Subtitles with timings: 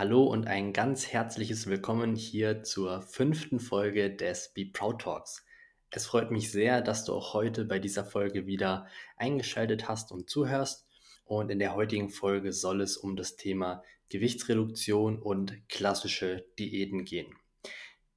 [0.00, 5.44] Hallo und ein ganz herzliches Willkommen hier zur fünften Folge des Be Proud Talks.
[5.90, 8.86] Es freut mich sehr, dass du auch heute bei dieser Folge wieder
[9.18, 10.86] eingeschaltet hast und zuhörst.
[11.26, 17.34] Und in der heutigen Folge soll es um das Thema Gewichtsreduktion und klassische Diäten gehen.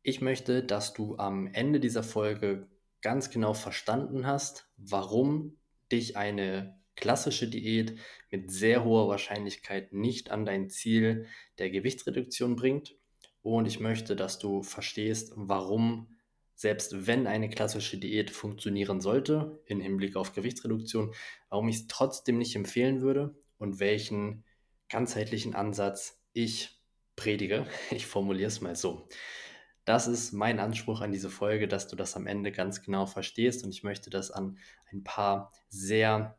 [0.03, 2.69] Ich möchte, dass du am Ende dieser Folge
[3.01, 5.57] ganz genau verstanden hast, warum
[5.91, 7.97] dich eine klassische Diät
[8.29, 12.95] mit sehr hoher Wahrscheinlichkeit nicht an dein Ziel der Gewichtsreduktion bringt.
[13.41, 16.07] Und ich möchte, dass du verstehst, warum
[16.55, 21.13] selbst wenn eine klassische Diät funktionieren sollte, im Hinblick auf Gewichtsreduktion,
[21.49, 24.45] warum ich es trotzdem nicht empfehlen würde und welchen
[24.87, 26.79] ganzheitlichen Ansatz ich
[27.15, 27.65] predige.
[27.91, 29.07] Ich formuliere es mal so.
[29.85, 33.65] Das ist mein Anspruch an diese Folge, dass du das am Ende ganz genau verstehst
[33.65, 34.57] und ich möchte das an
[34.91, 36.37] ein paar sehr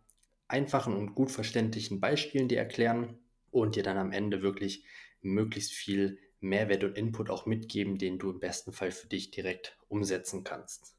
[0.55, 3.19] einfachen und gut verständlichen Beispielen dir erklären
[3.51, 4.85] und dir dann am Ende wirklich
[5.21, 9.77] möglichst viel Mehrwert und Input auch mitgeben, den du im besten Fall für dich direkt
[9.89, 10.97] umsetzen kannst.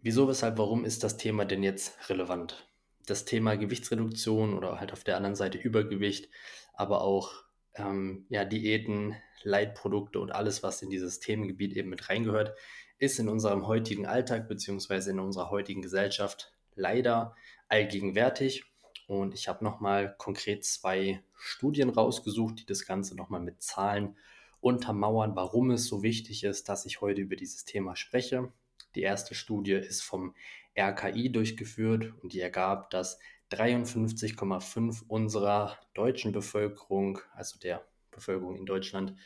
[0.00, 2.68] Wieso, weshalb, warum ist das Thema denn jetzt relevant?
[3.06, 6.28] Das Thema Gewichtsreduktion oder halt auf der anderen Seite Übergewicht,
[6.72, 7.44] aber auch
[7.76, 9.14] ähm, ja, Diäten,
[9.44, 12.56] Leitprodukte und alles, was in dieses Themengebiet eben mit reingehört,
[12.98, 15.10] ist in unserem heutigen Alltag bzw.
[15.10, 17.36] in unserer heutigen Gesellschaft leider
[17.68, 18.64] allgegenwärtig
[19.10, 24.16] und ich habe nochmal konkret zwei Studien rausgesucht, die das Ganze nochmal mit Zahlen
[24.60, 28.52] untermauern, warum es so wichtig ist, dass ich heute über dieses Thema spreche.
[28.94, 30.36] Die erste Studie ist vom
[30.78, 33.18] RKI durchgeführt und die ergab, dass
[33.50, 39.16] 53,5 unserer deutschen Bevölkerung, also der Bevölkerung in Deutschland,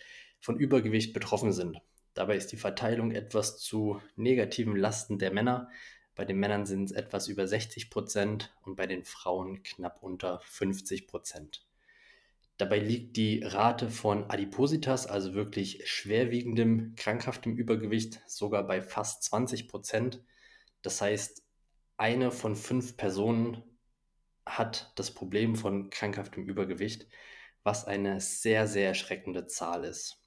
[0.41, 1.83] von Übergewicht betroffen sind.
[2.15, 5.69] Dabei ist die Verteilung etwas zu negativen Lasten der Männer,
[6.15, 10.41] bei den Männern sind es etwas über 60 Prozent und bei den Frauen knapp unter
[10.41, 11.67] 50 Prozent.
[12.57, 19.67] Dabei liegt die Rate von Adipositas, also wirklich schwerwiegendem, krankhaftem Übergewicht, sogar bei fast 20
[19.67, 20.23] Prozent.
[20.83, 21.43] Das heißt,
[21.97, 23.63] eine von fünf Personen
[24.47, 27.09] hat das Problem von krankhaftem Übergewicht,
[27.65, 30.24] was eine sehr, sehr erschreckende Zahl ist.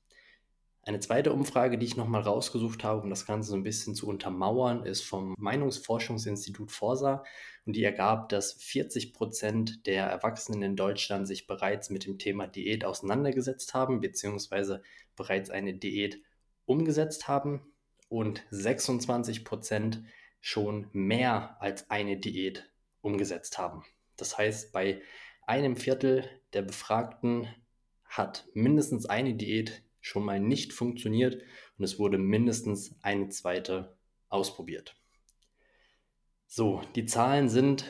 [0.88, 4.08] Eine zweite Umfrage, die ich nochmal rausgesucht habe, um das Ganze so ein bisschen zu
[4.08, 7.26] untermauern, ist vom Meinungsforschungsinstitut Forsa
[7.66, 12.48] und die ergab, dass 40 Prozent der Erwachsenen in Deutschland sich bereits mit dem Thema
[12.48, 14.82] Diät auseinandergesetzt haben, beziehungsweise
[15.18, 16.22] bereits eine Diät
[16.66, 17.74] umgesetzt haben
[18.08, 20.04] und 26 Prozent
[20.40, 22.72] schon mehr als eine Diät
[23.02, 23.84] umgesetzt haben.
[24.16, 25.02] Das heißt, bei
[25.46, 27.54] einem Viertel der Befragten
[28.06, 31.42] hat mindestens eine Diät schon mal nicht funktioniert
[31.78, 33.98] und es wurde mindestens eine zweite
[34.30, 34.96] ausprobiert.
[36.48, 37.86] So, die Zahlen sind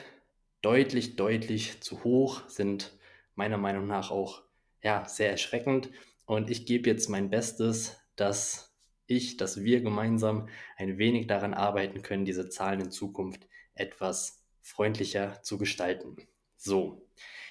[0.62, 2.98] deutlich, deutlich zu hoch, sind
[3.36, 4.44] meiner Meinung nach auch
[4.82, 5.92] ja, sehr erschreckend
[6.26, 12.02] und ich gebe jetzt mein Bestes, dass ich, dass wir gemeinsam ein wenig daran arbeiten
[12.02, 16.18] können, diese Zahlen in Zukunft etwas freundlicher zu gestalten.
[16.58, 17.06] So,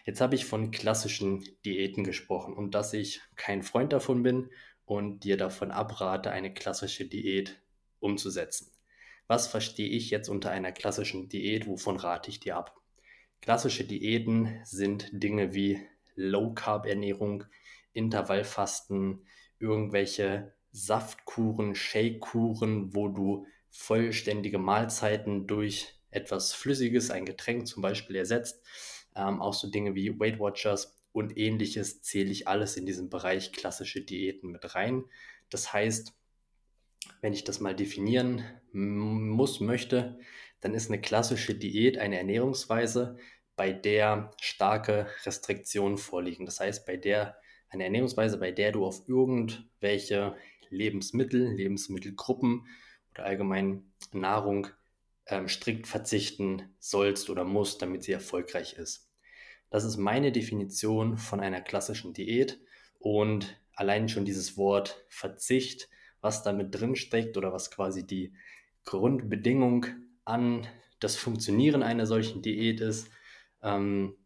[0.07, 4.51] Jetzt habe ich von klassischen Diäten gesprochen und dass ich kein Freund davon bin
[4.85, 7.61] und dir davon abrate, eine klassische Diät
[7.99, 8.71] umzusetzen.
[9.27, 11.67] Was verstehe ich jetzt unter einer klassischen Diät?
[11.67, 12.77] Wovon rate ich dir ab?
[13.41, 15.85] Klassische Diäten sind Dinge wie
[16.15, 17.43] Low-Carb-Ernährung,
[17.93, 19.27] Intervallfasten,
[19.59, 28.65] irgendwelche Saftkuren, Shakekuren, wo du vollständige Mahlzeiten durch etwas Flüssiges, ein Getränk zum Beispiel ersetzt
[29.17, 33.53] ähm, auch so Dinge wie Weight Watchers und ähnliches zähle ich alles in diesen Bereich
[33.53, 35.05] klassische Diäten mit rein.
[35.51, 36.13] Das heißt,
[37.21, 40.19] wenn ich das mal definieren muss, möchte,
[40.61, 43.17] dann ist eine klassische Diät eine Ernährungsweise,
[43.57, 46.45] bei der starke Restriktionen vorliegen.
[46.45, 47.39] Das heißt, bei der
[47.71, 50.37] eine Ernährungsweise, bei der du auf irgendwelche
[50.69, 52.67] Lebensmittel, Lebensmittelgruppen
[53.13, 54.69] oder allgemein Nahrung
[55.27, 59.11] ähm, strikt verzichten sollst oder musst, damit sie erfolgreich ist.
[59.71, 62.61] Das ist meine Definition von einer klassischen Diät
[62.99, 65.89] und allein schon dieses Wort Verzicht,
[66.21, 68.33] was damit drin steckt oder was quasi die
[68.85, 69.87] Grundbedingung
[70.25, 70.67] an
[71.01, 73.09] das Funktionieren einer solchen Diät ist,
[73.63, 74.17] ähm,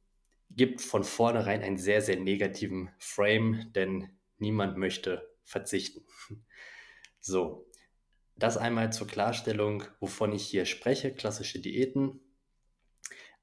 [0.50, 6.04] gibt von vornherein einen sehr, sehr negativen Frame, denn niemand möchte verzichten.
[7.22, 7.66] So,
[8.40, 12.20] das einmal zur Klarstellung, wovon ich hier spreche, klassische Diäten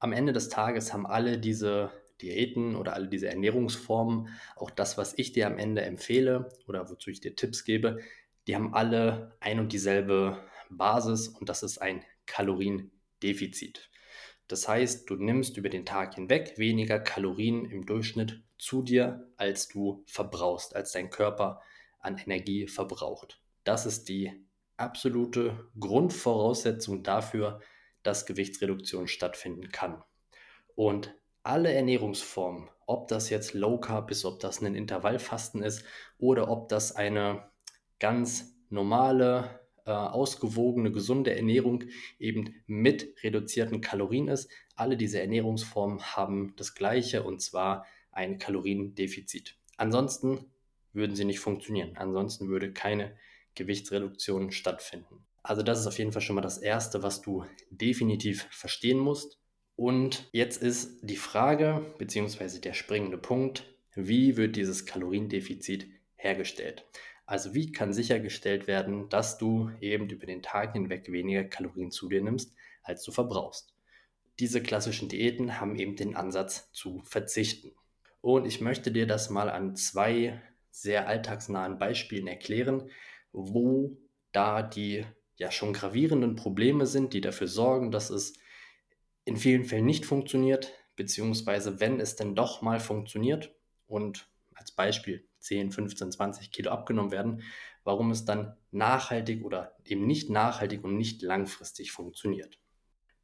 [0.00, 1.90] am Ende des Tages haben alle diese
[2.22, 7.10] Diäten oder alle diese Ernährungsformen, auch das, was ich dir am Ende empfehle oder wozu
[7.10, 7.98] ich dir Tipps gebe,
[8.46, 13.90] die haben alle ein und dieselbe Basis und das ist ein Kaloriendefizit.
[14.46, 19.68] Das heißt, du nimmst über den Tag hinweg weniger Kalorien im Durchschnitt zu dir, als
[19.68, 21.60] du verbrauchst, als dein Körper
[22.00, 23.40] an Energie verbraucht.
[23.64, 24.47] Das ist die
[24.78, 27.60] absolute Grundvoraussetzung dafür,
[28.02, 30.02] dass Gewichtsreduktion stattfinden kann.
[30.74, 35.84] Und alle Ernährungsformen, ob das jetzt Low Carb ist, ob das ein Intervallfasten ist
[36.18, 37.50] oder ob das eine
[37.98, 41.84] ganz normale, äh, ausgewogene, gesunde Ernährung
[42.18, 44.50] eben mit reduzierten Kalorien ist.
[44.76, 49.56] Alle diese Ernährungsformen haben das gleiche und zwar ein Kaloriendefizit.
[49.76, 50.44] Ansonsten
[50.92, 51.96] würden sie nicht funktionieren.
[51.96, 53.16] Ansonsten würde keine
[53.58, 55.26] Gewichtsreduktion stattfinden.
[55.42, 59.38] Also das ist auf jeden Fall schon mal das Erste, was du definitiv verstehen musst.
[59.76, 62.60] Und jetzt ist die Frage bzw.
[62.60, 63.64] der springende Punkt,
[63.94, 66.84] wie wird dieses Kaloriendefizit hergestellt?
[67.26, 72.08] Also wie kann sichergestellt werden, dass du eben über den Tag hinweg weniger Kalorien zu
[72.08, 73.74] dir nimmst, als du verbrauchst?
[74.38, 77.72] Diese klassischen Diäten haben eben den Ansatz zu verzichten.
[78.20, 80.40] Und ich möchte dir das mal an zwei
[80.70, 82.90] sehr alltagsnahen Beispielen erklären,
[83.32, 83.96] wo
[84.32, 85.04] da die
[85.36, 88.34] ja schon gravierenden Probleme sind, die dafür sorgen, dass es
[89.24, 93.54] in vielen Fällen nicht funktioniert, beziehungsweise wenn es denn doch mal funktioniert
[93.86, 97.42] und als Beispiel 10, 15, 20 Kilo abgenommen werden,
[97.84, 102.58] warum es dann nachhaltig oder eben nicht nachhaltig und nicht langfristig funktioniert.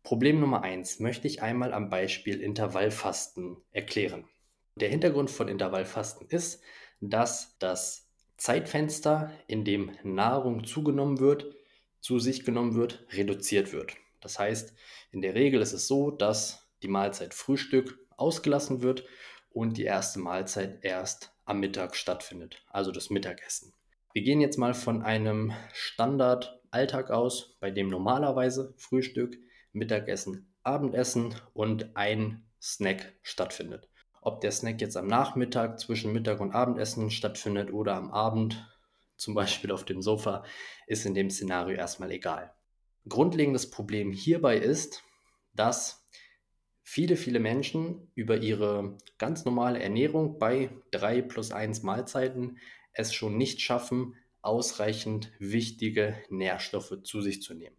[0.02, 4.28] Problem Nummer 1 möchte ich einmal am Beispiel Intervallfasten erklären.
[4.76, 6.62] Der Hintergrund von Intervallfasten ist,
[7.00, 8.03] dass das
[8.36, 11.54] Zeitfenster, in dem Nahrung zugenommen wird,
[12.00, 13.94] zu sich genommen wird, reduziert wird.
[14.20, 14.74] Das heißt,
[15.12, 19.04] in der Regel ist es so, dass die Mahlzeit Frühstück ausgelassen wird
[19.50, 23.72] und die erste Mahlzeit erst am Mittag stattfindet, also das Mittagessen.
[24.12, 29.38] Wir gehen jetzt mal von einem Standardalltag aus, bei dem normalerweise Frühstück,
[29.72, 33.88] Mittagessen, Abendessen und ein Snack stattfindet.
[34.24, 38.66] Ob der Snack jetzt am Nachmittag zwischen Mittag und Abendessen stattfindet oder am Abend,
[39.16, 40.44] zum Beispiel auf dem Sofa,
[40.86, 42.54] ist in dem Szenario erstmal egal.
[43.06, 45.04] Grundlegendes Problem hierbei ist,
[45.54, 46.08] dass
[46.82, 52.56] viele, viele Menschen über ihre ganz normale Ernährung bei 3 plus 1 Mahlzeiten
[52.94, 57.76] es schon nicht schaffen, ausreichend wichtige Nährstoffe zu sich zu nehmen.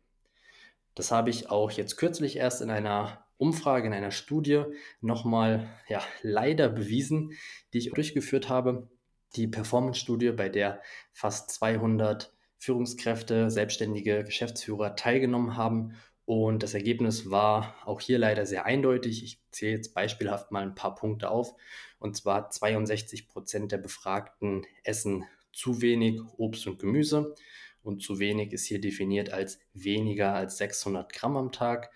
[0.94, 4.64] Das habe ich auch jetzt kürzlich erst in einer Umfrage, in einer Studie
[5.02, 7.34] nochmal ja, leider bewiesen,
[7.74, 8.90] die ich durchgeführt habe.
[9.36, 15.96] Die Performance-Studie, bei der fast 200 Führungskräfte, selbstständige Geschäftsführer teilgenommen haben.
[16.26, 19.24] Und das Ergebnis war auch hier leider sehr eindeutig.
[19.24, 21.54] Ich zähle jetzt beispielhaft mal ein paar Punkte auf.
[22.00, 27.36] Und zwar 62 Prozent der Befragten essen zu wenig Obst und Gemüse.
[27.84, 31.92] Und zu wenig ist hier definiert als weniger als 600 Gramm am Tag.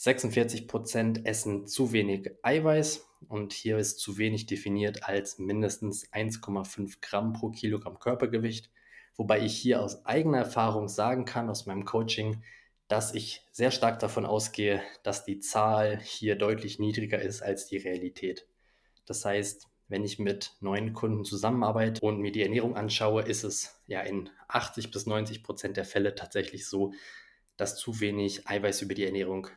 [0.00, 3.08] 46 Prozent essen zu wenig Eiweiß.
[3.28, 8.70] Und hier ist zu wenig definiert als mindestens 1,5 Gramm pro Kilogramm Körpergewicht.
[9.16, 12.44] Wobei ich hier aus eigener Erfahrung sagen kann, aus meinem Coaching,
[12.86, 17.78] dass ich sehr stark davon ausgehe, dass die Zahl hier deutlich niedriger ist als die
[17.78, 18.46] Realität.
[19.04, 23.80] Das heißt, wenn ich mit neuen Kunden zusammenarbeite und mir die Ernährung anschaue, ist es
[23.88, 26.92] ja in 80 bis 90 Prozent der Fälle tatsächlich so,
[27.56, 29.48] dass zu wenig Eiweiß über die Ernährung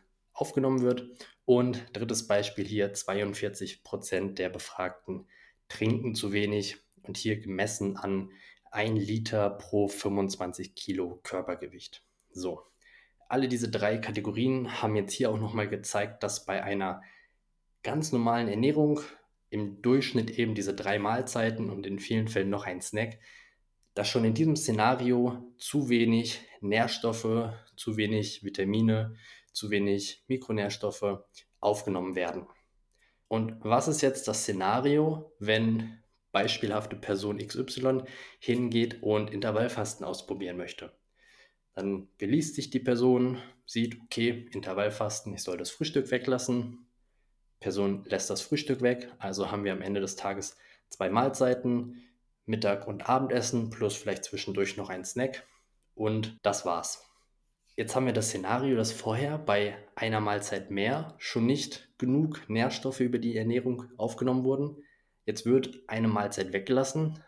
[0.41, 1.07] aufgenommen wird.
[1.45, 5.27] Und drittes Beispiel hier, 42 Prozent der Befragten
[5.69, 8.31] trinken zu wenig und hier gemessen an
[8.71, 12.03] 1 Liter pro 25 Kilo Körpergewicht.
[12.31, 12.61] So,
[13.29, 17.01] alle diese drei Kategorien haben jetzt hier auch nochmal gezeigt, dass bei einer
[17.83, 18.99] ganz normalen Ernährung
[19.49, 23.19] im Durchschnitt eben diese drei Mahlzeiten und in vielen Fällen noch ein Snack,
[23.93, 29.15] dass schon in diesem Szenario zu wenig Nährstoffe, zu wenig Vitamine,
[29.53, 31.23] zu wenig Mikronährstoffe
[31.59, 32.47] aufgenommen werden.
[33.27, 38.03] Und was ist jetzt das Szenario, wenn beispielhafte Person XY
[38.39, 40.91] hingeht und Intervallfasten ausprobieren möchte.
[41.73, 46.87] Dann beliest sich die Person, sieht, okay, Intervallfasten, ich soll das Frühstück weglassen.
[47.59, 50.57] Person lässt das Frühstück weg, also haben wir am Ende des Tages
[50.89, 52.03] zwei Mahlzeiten,
[52.45, 55.45] Mittag- und Abendessen plus vielleicht zwischendurch noch ein Snack
[55.93, 57.10] und das war's.
[57.81, 62.99] Jetzt haben wir das Szenario, dass vorher bei einer Mahlzeit mehr schon nicht genug Nährstoffe
[62.99, 64.83] über die Ernährung aufgenommen wurden.
[65.25, 67.23] Jetzt wird eine Mahlzeit weggelassen.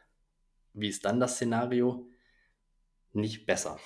[0.73, 2.05] Wie ist dann das Szenario?
[3.13, 3.79] Nicht besser.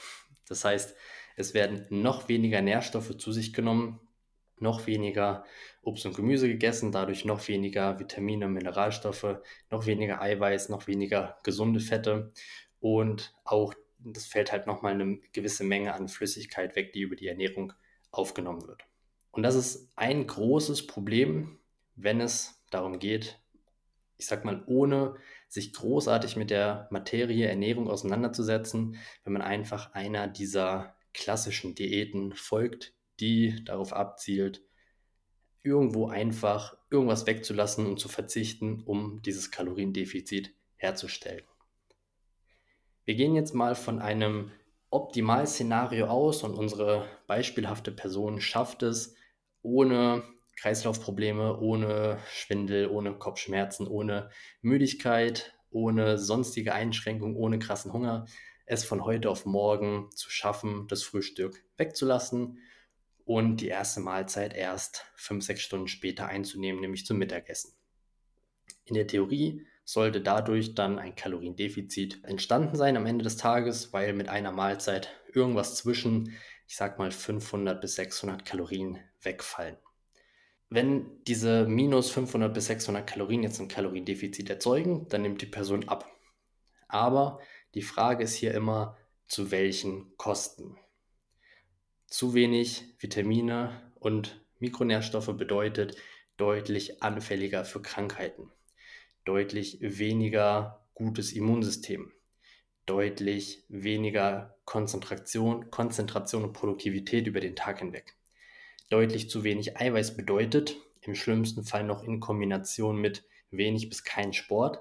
[0.49, 0.93] Das heißt,
[1.37, 4.01] es werden noch weniger Nährstoffe zu sich genommen,
[4.59, 5.45] noch weniger
[5.83, 9.37] Obst und Gemüse gegessen, dadurch noch weniger Vitamine, Mineralstoffe,
[9.71, 12.33] noch weniger Eiweiß, noch weniger gesunde Fette
[12.81, 17.27] und auch das fällt halt nochmal eine gewisse Menge an Flüssigkeit weg, die über die
[17.27, 17.73] Ernährung
[18.11, 18.83] aufgenommen wird.
[19.31, 21.59] Und das ist ein großes Problem,
[21.95, 23.39] wenn es darum geht,
[24.17, 25.15] ich sag mal, ohne
[25.47, 32.93] sich großartig mit der Materie Ernährung auseinanderzusetzen, wenn man einfach einer dieser klassischen Diäten folgt,
[33.19, 34.63] die darauf abzielt,
[35.63, 41.43] irgendwo einfach irgendwas wegzulassen und zu verzichten, um dieses Kaloriendefizit herzustellen.
[43.07, 44.51] Wir gehen jetzt mal von einem
[44.89, 49.15] Optimalszenario aus und unsere beispielhafte Person schafft es,
[49.61, 50.23] ohne
[50.57, 54.29] Kreislaufprobleme, ohne Schwindel, ohne Kopfschmerzen, ohne
[54.61, 58.25] Müdigkeit, ohne sonstige Einschränkungen, ohne krassen Hunger,
[58.65, 62.59] es von heute auf morgen zu schaffen, das Frühstück wegzulassen
[63.23, 67.71] und die erste Mahlzeit erst fünf, sechs Stunden später einzunehmen, nämlich zum Mittagessen.
[68.83, 74.11] In der Theorie sollte dadurch dann ein Kaloriendefizit entstanden sein am Ende des Tages, weil
[74.11, 76.35] mit einer Mahlzeit irgendwas zwischen,
[76.67, 79.77] ich sag mal, 500 bis 600 Kalorien wegfallen.
[80.69, 85.87] Wenn diese minus 500 bis 600 Kalorien jetzt ein Kaloriendefizit erzeugen, dann nimmt die Person
[85.87, 86.05] ab.
[86.89, 87.39] Aber
[87.73, 90.77] die Frage ist hier immer, zu welchen Kosten?
[92.07, 95.95] Zu wenig Vitamine und Mikronährstoffe bedeutet
[96.35, 98.51] deutlich anfälliger für Krankheiten,
[99.27, 102.11] deutlich weniger gutes Immunsystem,
[102.85, 108.17] deutlich weniger Konzentration, Konzentration und Produktivität über den Tag hinweg
[108.89, 114.33] deutlich zu wenig Eiweiß bedeutet, im schlimmsten Fall noch in Kombination mit wenig bis kein
[114.33, 114.79] Sport,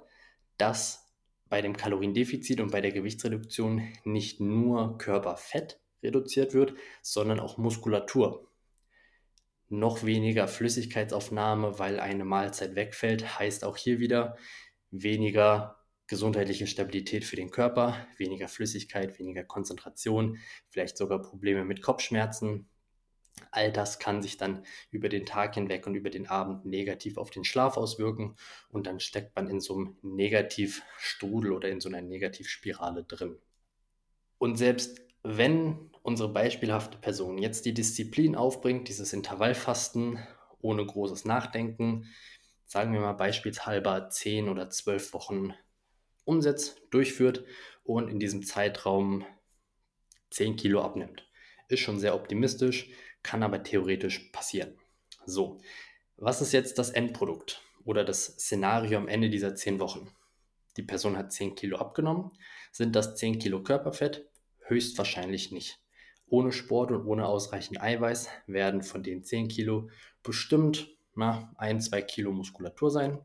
[0.59, 1.07] dass
[1.49, 8.49] bei dem Kaloriendefizit und bei der Gewichtsreduktion nicht nur Körperfett reduziert wird, sondern auch Muskulatur.
[9.69, 14.37] Noch weniger Flüssigkeitsaufnahme, weil eine Mahlzeit wegfällt, heißt auch hier wieder
[14.91, 22.69] weniger gesundheitliche Stabilität für den Körper, weniger Flüssigkeit, weniger Konzentration, vielleicht sogar Probleme mit Kopfschmerzen,
[23.51, 27.31] All das kann sich dann über den Tag hinweg und über den Abend negativ auf
[27.31, 28.37] den Schlaf auswirken
[28.69, 33.39] und dann steckt man in so einem Negativstrudel oder in so einer Negativspirale drin.
[34.39, 40.21] Und selbst wenn unsere beispielhafte Person jetzt die Disziplin aufbringt, dieses Intervallfasten
[40.61, 42.07] ohne großes Nachdenken,
[42.65, 45.53] sagen wir mal beispielshalber 10 oder 12 Wochen
[46.25, 47.45] umsetzt, durchführt
[47.83, 49.27] und in diesem Zeitraum
[50.31, 51.29] 10 Kilo abnimmt.
[51.69, 52.89] Ist schon sehr optimistisch,
[53.25, 54.79] kann aber theoretisch passieren.
[55.25, 55.61] So,
[56.17, 60.09] was ist jetzt das Endprodukt oder das Szenario am Ende dieser 10 Wochen?
[60.77, 62.31] Die Person hat 10 Kilo abgenommen.
[62.71, 64.29] Sind das 10 Kilo Körperfett?
[64.61, 65.81] Höchstwahrscheinlich nicht.
[66.29, 69.89] Ohne Sport und ohne ausreichend Eiweiß werden von den 10 Kilo
[70.23, 73.21] bestimmt na, 1, 2 Kilo Muskulatur sein.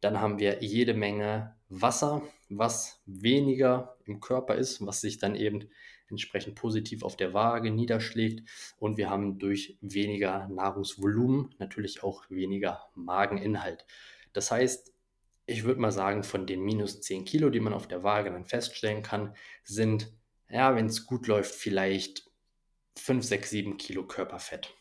[0.00, 5.68] Dann haben wir jede Menge Wasser, was weniger im Körper ist, was sich dann eben
[6.08, 8.48] entsprechend positiv auf der Waage niederschlägt.
[8.78, 13.86] Und wir haben durch weniger Nahrungsvolumen natürlich auch weniger Mageninhalt.
[14.32, 14.92] Das heißt,
[15.46, 18.44] ich würde mal sagen, von den minus 10 Kilo, die man auf der Waage dann
[18.44, 20.12] feststellen kann, sind,
[20.48, 22.30] ja, wenn es gut läuft, vielleicht
[22.96, 24.74] 5, 6, 7 Kilo Körperfett.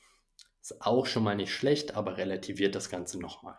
[0.61, 3.57] Ist auch schon mal nicht schlecht, aber relativiert das Ganze nochmal.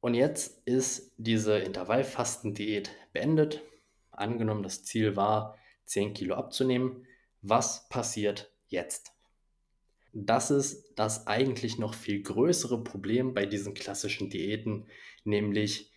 [0.00, 3.62] Und jetzt ist diese Intervallfastendiät beendet.
[4.12, 7.06] Angenommen, das Ziel war, 10 Kilo abzunehmen.
[7.42, 9.12] Was passiert jetzt?
[10.12, 14.86] Das ist das eigentlich noch viel größere Problem bei diesen klassischen Diäten,
[15.24, 15.92] nämlich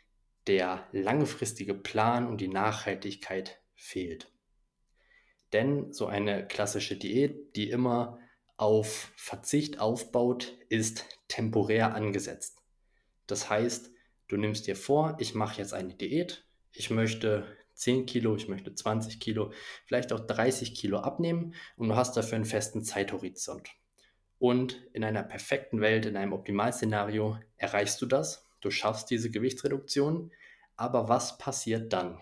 [0.47, 4.29] der langfristige Plan und die Nachhaltigkeit fehlt.
[5.53, 8.19] Denn so eine klassische Diät, die immer
[8.57, 12.61] auf Verzicht aufbaut, ist temporär angesetzt.
[13.25, 13.91] Das heißt,
[14.27, 18.75] du nimmst dir vor, ich mache jetzt eine Diät, ich möchte 10 Kilo, ich möchte
[18.75, 19.53] 20 Kilo,
[19.85, 23.69] vielleicht auch 30 Kilo abnehmen und du hast dafür einen festen Zeithorizont.
[24.37, 30.31] Und in einer perfekten Welt, in einem Optimalszenario erreichst du das, du schaffst diese Gewichtsreduktion,
[30.75, 32.21] aber was passiert dann?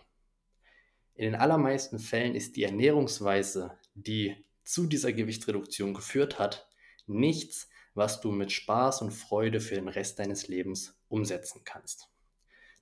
[1.18, 6.70] In den allermeisten Fällen ist die Ernährungsweise, die zu dieser Gewichtsreduktion geführt hat,
[7.08, 12.12] nichts, was du mit Spaß und Freude für den Rest deines Lebens umsetzen kannst.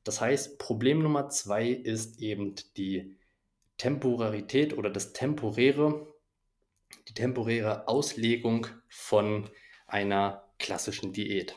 [0.03, 3.15] Das heißt, Problem Nummer zwei ist eben die
[3.77, 6.13] Temporarität oder das temporäre,
[7.07, 9.49] die temporäre Auslegung von
[9.87, 11.55] einer klassischen Diät.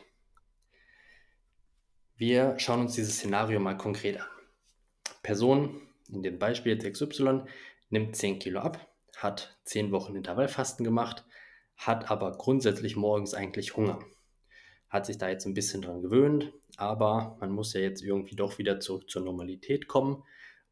[2.15, 4.27] Wir schauen uns dieses Szenario mal konkret an.
[5.21, 7.41] Person, in dem Beispiel jetzt XY,
[7.89, 11.25] nimmt 10 Kilo ab, hat 10 Wochen Intervallfasten gemacht,
[11.77, 13.99] hat aber grundsätzlich morgens eigentlich Hunger
[14.89, 18.57] hat sich da jetzt ein bisschen dran gewöhnt, aber man muss ja jetzt irgendwie doch
[18.57, 20.23] wieder zurück zur Normalität kommen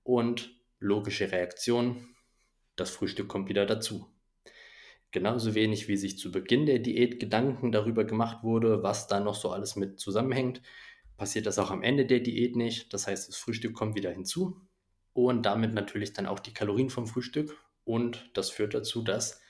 [0.04, 2.08] und logische Reaktion,
[2.76, 4.08] das Frühstück kommt wieder dazu.
[5.12, 9.36] Genauso wenig wie sich zu Beginn der Diät Gedanken darüber gemacht wurde, was da noch
[9.36, 10.62] so alles mit zusammenhängt,
[11.16, 12.94] passiert das auch am Ende der Diät nicht.
[12.94, 14.67] Das heißt, das Frühstück kommt wieder hinzu
[15.26, 17.58] und damit natürlich dann auch die Kalorien vom Frühstück.
[17.86, 19.42] Und das führt dazu, dass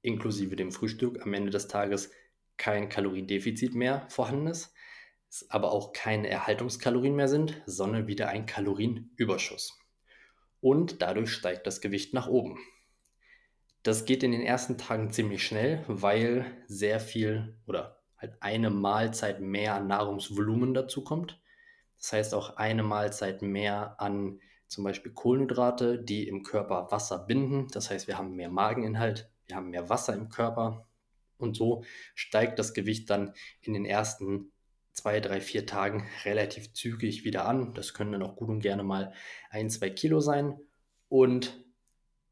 [0.00, 2.12] inklusive dem Frühstück am Ende des Tages
[2.58, 4.72] kein Kaloriendefizit mehr vorhanden ist,
[5.48, 9.76] aber auch keine Erhaltungskalorien mehr sind, sondern wieder ein Kalorienüberschuss.
[10.60, 12.60] Und dadurch steigt das Gewicht nach oben.
[13.82, 19.40] Das geht in den ersten Tagen ziemlich schnell, weil sehr viel oder halt eine Mahlzeit
[19.40, 21.42] mehr an Nahrungsvolumen dazu kommt.
[21.98, 27.68] Das heißt auch eine Mahlzeit mehr an zum Beispiel Kohlenhydrate, die im Körper Wasser binden.
[27.72, 30.86] Das heißt, wir haben mehr Mageninhalt, wir haben mehr Wasser im Körper
[31.38, 34.52] und so steigt das Gewicht dann in den ersten
[34.92, 37.74] zwei, drei, vier Tagen relativ zügig wieder an.
[37.74, 39.12] Das können dann auch gut und gerne mal
[39.50, 40.58] ein, zwei Kilo sein.
[41.08, 41.62] Und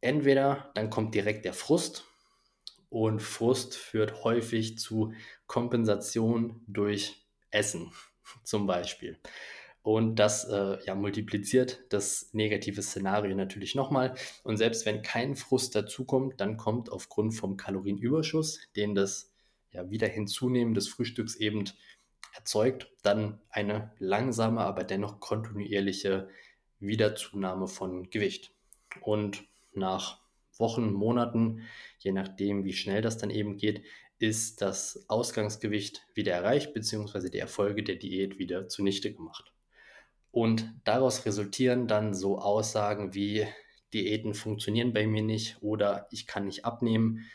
[0.00, 2.06] entweder dann kommt direkt der Frust
[2.88, 5.12] und Frust führt häufig zu
[5.46, 7.92] Kompensation durch Essen
[8.44, 9.18] zum Beispiel.
[9.84, 14.14] Und das äh, ja, multipliziert das negative Szenario natürlich nochmal.
[14.42, 19.30] Und selbst wenn kein Frust dazukommt, dann kommt aufgrund vom Kalorienüberschuss, den das
[19.72, 21.64] ja, wieder hinzunehmen des Frühstücks eben
[22.34, 26.30] erzeugt, dann eine langsame, aber dennoch kontinuierliche
[26.80, 28.52] Wiederzunahme von Gewicht.
[29.02, 30.22] Und nach
[30.56, 31.60] Wochen, Monaten,
[31.98, 33.84] je nachdem, wie schnell das dann eben geht,
[34.18, 39.52] ist das Ausgangsgewicht wieder erreicht, beziehungsweise die Erfolge der Diät wieder zunichte gemacht.
[40.34, 43.46] Und daraus resultieren dann so Aussagen wie
[43.92, 47.30] Diäten funktionieren bei mir nicht oder ich kann nicht abnehmen,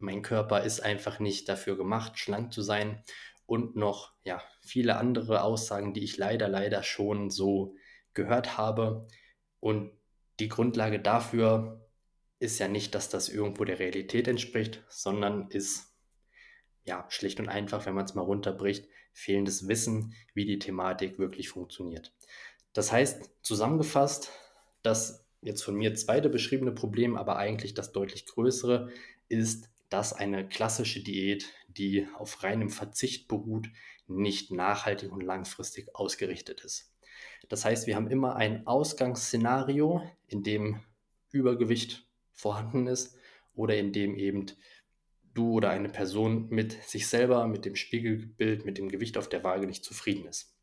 [0.00, 3.04] mein Körper ist einfach nicht dafür gemacht, schlank zu sein
[3.46, 7.76] und noch ja, viele andere Aussagen, die ich leider, leider schon so
[8.12, 9.06] gehört habe.
[9.60, 9.92] Und
[10.40, 11.88] die Grundlage dafür
[12.40, 15.94] ist ja nicht, dass das irgendwo der Realität entspricht, sondern ist
[16.82, 21.48] ja schlicht und einfach, wenn man es mal runterbricht, fehlendes Wissen, wie die Thematik wirklich
[21.48, 22.12] funktioniert.
[22.72, 24.30] Das heißt, zusammengefasst,
[24.82, 28.90] das jetzt von mir zweite beschriebene Problem, aber eigentlich das deutlich größere,
[29.28, 33.68] ist, dass eine klassische Diät, die auf reinem Verzicht beruht,
[34.06, 36.92] nicht nachhaltig und langfristig ausgerichtet ist.
[37.48, 40.80] Das heißt, wir haben immer ein Ausgangsszenario, in dem
[41.30, 43.16] Übergewicht vorhanden ist
[43.54, 44.46] oder in dem eben
[45.34, 49.44] du oder eine Person mit sich selber, mit dem Spiegelbild, mit dem Gewicht auf der
[49.44, 50.54] Waage nicht zufrieden ist.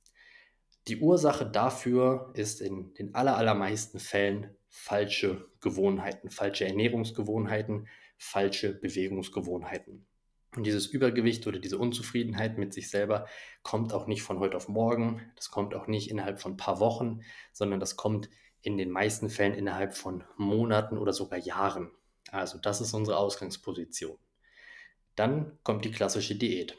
[0.87, 10.05] Die Ursache dafür ist in den allermeisten Fällen falsche Gewohnheiten, falsche Ernährungsgewohnheiten, falsche Bewegungsgewohnheiten.
[10.55, 13.27] Und dieses Übergewicht oder diese Unzufriedenheit mit sich selber
[13.61, 16.79] kommt auch nicht von heute auf morgen, das kommt auch nicht innerhalb von ein paar
[16.79, 17.21] Wochen,
[17.53, 18.29] sondern das kommt
[18.61, 21.91] in den meisten Fällen innerhalb von Monaten oder sogar Jahren.
[22.31, 24.17] Also das ist unsere Ausgangsposition.
[25.19, 26.77] Dann kommt die klassische Diät.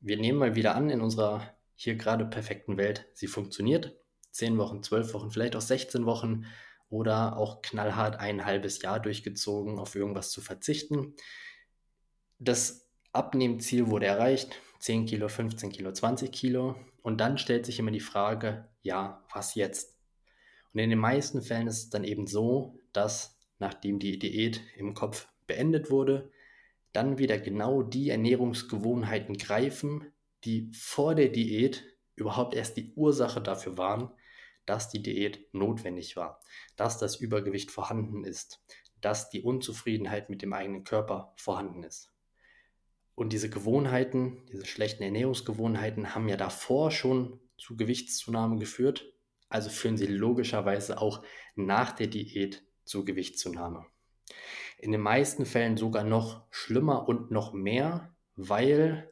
[0.00, 3.96] Wir nehmen mal wieder an, in unserer hier gerade perfekten Welt, sie funktioniert.
[4.30, 6.44] Zehn Wochen, zwölf Wochen, vielleicht auch 16 Wochen
[6.90, 11.14] oder auch knallhart ein halbes Jahr durchgezogen, auf irgendwas zu verzichten.
[12.38, 16.76] Das Abnehmziel wurde erreicht, 10 Kilo, 15 Kilo, 20 Kilo.
[17.00, 19.96] Und dann stellt sich immer die Frage, ja, was jetzt?
[20.74, 24.92] Und in den meisten Fällen ist es dann eben so, dass nachdem die Diät im
[24.92, 26.30] Kopf beendet wurde,
[26.92, 30.12] dann wieder genau die Ernährungsgewohnheiten greifen,
[30.44, 34.10] die vor der Diät überhaupt erst die Ursache dafür waren,
[34.66, 36.40] dass die Diät notwendig war,
[36.76, 38.62] dass das Übergewicht vorhanden ist,
[39.00, 42.12] dass die Unzufriedenheit mit dem eigenen Körper vorhanden ist.
[43.14, 49.12] Und diese Gewohnheiten, diese schlechten Ernährungsgewohnheiten haben ja davor schon zu Gewichtszunahme geführt,
[49.48, 51.24] also führen sie logischerweise auch
[51.56, 53.86] nach der Diät zu Gewichtszunahme.
[54.80, 59.10] In den meisten Fällen sogar noch schlimmer und noch mehr, weil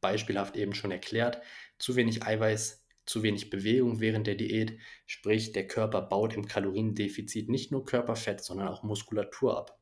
[0.00, 1.40] beispielhaft eben schon erklärt,
[1.78, 7.48] zu wenig Eiweiß, zu wenig Bewegung während der Diät, sprich der Körper baut im Kaloriendefizit
[7.48, 9.78] nicht nur Körperfett, sondern auch Muskulatur ab.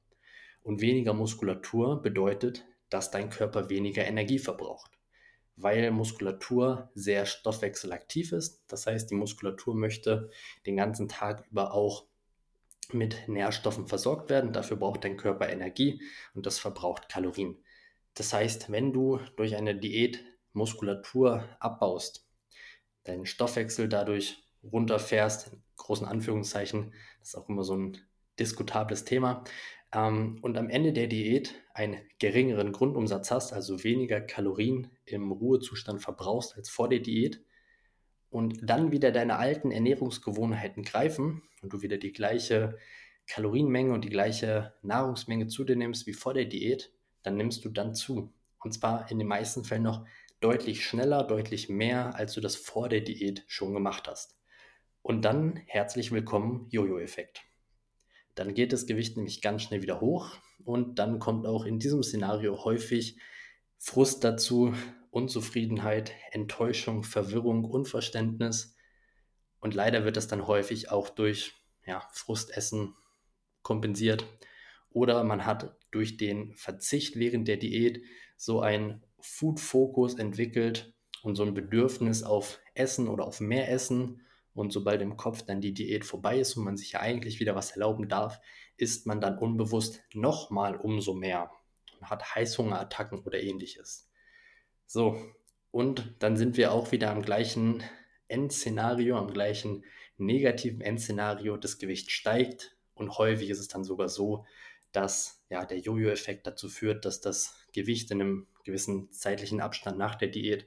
[0.61, 4.90] Und weniger Muskulatur bedeutet, dass dein Körper weniger Energie verbraucht,
[5.57, 8.62] weil Muskulatur sehr stoffwechselaktiv ist.
[8.68, 10.31] Das heißt, die Muskulatur möchte
[10.66, 12.07] den ganzen Tag über auch
[12.92, 14.53] mit Nährstoffen versorgt werden.
[14.53, 16.03] Dafür braucht dein Körper Energie
[16.35, 17.57] und das verbraucht Kalorien.
[18.14, 22.27] Das heißt, wenn du durch eine Diät Muskulatur abbaust,
[23.05, 27.98] deinen Stoffwechsel dadurch runterfährst, in großen Anführungszeichen, das ist auch immer so ein
[28.38, 29.44] diskutables Thema,
[29.92, 36.03] ähm, und am Ende der Diät einen geringeren Grundumsatz hast, also weniger Kalorien im Ruhezustand
[36.03, 37.42] verbrauchst als vor der Diät,
[38.31, 42.79] und dann wieder deine alten Ernährungsgewohnheiten greifen und du wieder die gleiche
[43.27, 47.69] Kalorienmenge und die gleiche Nahrungsmenge zu dir nimmst wie vor der Diät, dann nimmst du
[47.69, 48.33] dann zu.
[48.62, 50.07] Und zwar in den meisten Fällen noch
[50.41, 54.37] deutlich schneller, deutlich mehr, als du das vor der Diät schon gemacht hast.
[55.03, 57.43] Und dann herzlich willkommen Jojo-Effekt.
[58.35, 62.03] Dann geht das Gewicht nämlich ganz schnell wieder hoch und dann kommt auch in diesem
[62.03, 63.19] Szenario häufig
[63.79, 64.75] Frust dazu,
[65.11, 68.77] Unzufriedenheit, Enttäuschung, Verwirrung, Unverständnis.
[69.61, 71.55] Und leider wird das dann häufig auch durch
[71.87, 72.94] ja, Frustessen
[73.62, 74.27] kompensiert.
[74.90, 78.03] Oder man hat durch den Verzicht während der Diät
[78.37, 84.23] so einen Food-Fokus entwickelt und so ein Bedürfnis auf Essen oder auf mehr Essen.
[84.55, 87.55] Und sobald im Kopf dann die Diät vorbei ist und man sich ja eigentlich wieder
[87.55, 88.40] was erlauben darf,
[88.77, 91.51] isst man dann unbewusst nochmal umso mehr
[91.99, 94.08] und hat Heißhungerattacken oder ähnliches.
[94.88, 95.22] So,
[95.70, 97.83] und dann sind wir auch wieder am gleichen
[98.27, 99.85] Endszenario, am gleichen
[100.16, 101.59] negativen Endszenario.
[101.59, 104.46] Das Gewicht steigt und häufig ist es dann sogar so,
[104.92, 110.14] dass ja, der Jojo-Effekt dazu führt, dass das Gewicht in einem gewissen zeitlichen Abstand nach
[110.14, 110.66] der Diät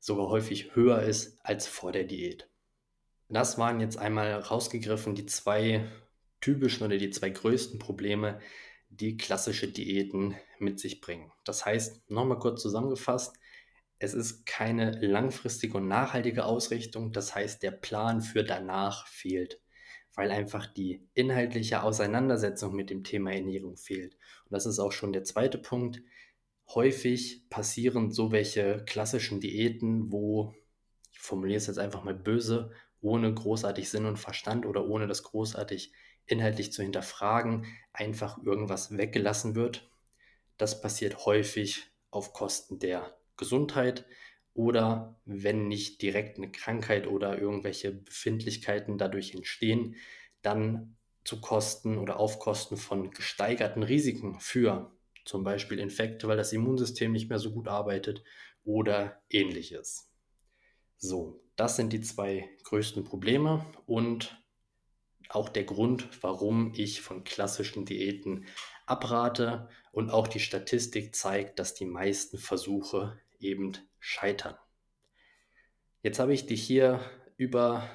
[0.00, 2.48] sogar häufig höher ist als vor der Diät.
[3.28, 5.84] Das waren jetzt einmal rausgegriffen die zwei
[6.40, 8.40] typischen oder die zwei größten Probleme,
[8.88, 11.30] die klassische Diäten mit sich bringen.
[11.44, 13.36] Das heißt, nochmal kurz zusammengefasst,
[13.98, 19.60] es ist keine langfristige und nachhaltige Ausrichtung, das heißt, der Plan für danach fehlt
[20.18, 24.14] weil einfach die inhaltliche Auseinandersetzung mit dem Thema Ernährung fehlt.
[24.46, 26.02] Und das ist auch schon der zweite Punkt.
[26.74, 30.56] Häufig passieren so welche klassischen Diäten, wo,
[31.12, 35.22] ich formuliere es jetzt einfach mal böse, ohne großartig Sinn und Verstand oder ohne das
[35.22, 35.92] großartig
[36.26, 39.88] inhaltlich zu hinterfragen, einfach irgendwas weggelassen wird.
[40.56, 44.04] Das passiert häufig auf Kosten der Gesundheit,
[44.58, 49.94] oder wenn nicht direkt eine Krankheit oder irgendwelche Befindlichkeiten dadurch entstehen,
[50.42, 54.90] dann zu Kosten oder auf Kosten von gesteigerten Risiken für
[55.24, 58.24] zum Beispiel Infekte, weil das Immunsystem nicht mehr so gut arbeitet
[58.64, 60.10] oder ähnliches.
[60.96, 64.42] So, das sind die zwei größten Probleme und
[65.28, 68.46] auch der Grund, warum ich von klassischen Diäten
[68.86, 74.56] abrate und auch die Statistik zeigt, dass die meisten Versuche eben scheitern.
[76.02, 77.00] Jetzt habe ich dich hier
[77.36, 77.88] über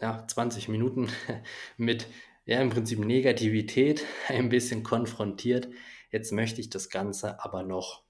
[0.00, 1.08] ja, 20 Minuten
[1.76, 2.06] mit
[2.44, 5.68] ja, im Prinzip Negativität ein bisschen konfrontiert.
[6.10, 8.04] Jetzt möchte ich das Ganze aber noch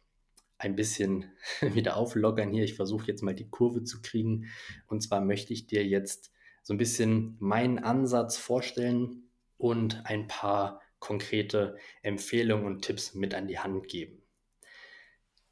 [0.59, 2.65] ein bisschen wieder auflockern hier.
[2.65, 4.47] Ich versuche jetzt mal die Kurve zu kriegen.
[4.87, 10.81] Und zwar möchte ich dir jetzt so ein bisschen meinen Ansatz vorstellen und ein paar
[10.99, 14.23] konkrete Empfehlungen und Tipps mit an die Hand geben.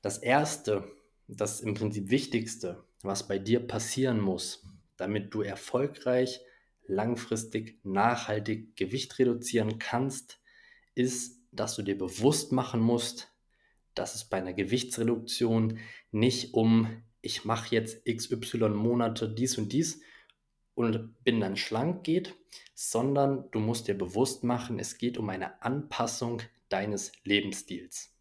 [0.07, 0.89] Das erste,
[1.27, 4.65] das im Prinzip Wichtigste, was bei dir passieren muss,
[4.97, 6.43] damit du erfolgreich,
[6.87, 10.39] langfristig, nachhaltig Gewicht reduzieren kannst,
[10.95, 13.33] ist, dass du dir bewusst machen musst,
[13.97, 15.81] dass es bei einer Gewichtsreduktion
[16.13, 20.03] nicht um, ich mache jetzt XY Monate dies und dies
[20.77, 22.33] und bin dann schlank geht,
[22.77, 28.16] sondern du musst dir bewusst machen, es geht um eine Anpassung deines Lebensstils.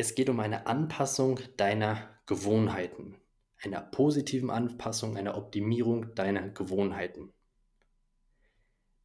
[0.00, 3.16] Es geht um eine Anpassung deiner Gewohnheiten,
[3.60, 7.32] einer positiven Anpassung, einer Optimierung deiner Gewohnheiten.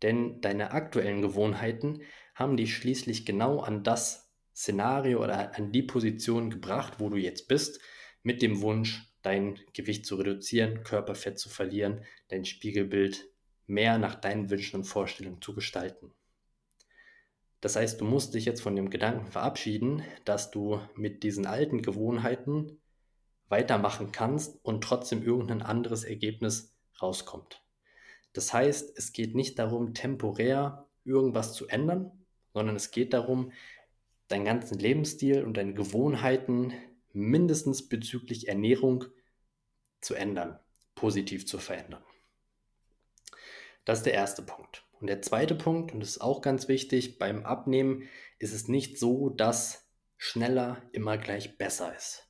[0.04, 2.04] Denn deine aktuellen Gewohnheiten
[2.36, 7.48] haben dich schließlich genau an das Szenario oder an die Position gebracht, wo du jetzt
[7.48, 7.82] bist,
[8.22, 13.32] mit dem Wunsch, dein Gewicht zu reduzieren, Körperfett zu verlieren, dein Spiegelbild
[13.66, 16.14] mehr nach deinen Wünschen und Vorstellungen zu gestalten.
[17.64, 21.82] Das heißt, du musst dich jetzt von dem Gedanken verabschieden, dass du mit diesen alten
[21.82, 22.82] Gewohnheiten
[23.48, 27.64] weitermachen kannst und trotzdem irgendein anderes Ergebnis rauskommt.
[28.34, 32.12] Das heißt, es geht nicht darum, temporär irgendwas zu ändern,
[32.54, 33.54] sondern es geht darum,
[34.28, 36.74] deinen ganzen Lebensstil und deine Gewohnheiten
[37.14, 39.06] mindestens bezüglich Ernährung
[40.02, 40.60] zu ändern,
[40.96, 42.04] positiv zu verändern.
[43.86, 44.84] Das ist der erste Punkt.
[45.04, 48.04] Und der zweite Punkt, und das ist auch ganz wichtig, beim Abnehmen
[48.40, 52.30] ist es nicht so, dass schneller immer gleich besser ist.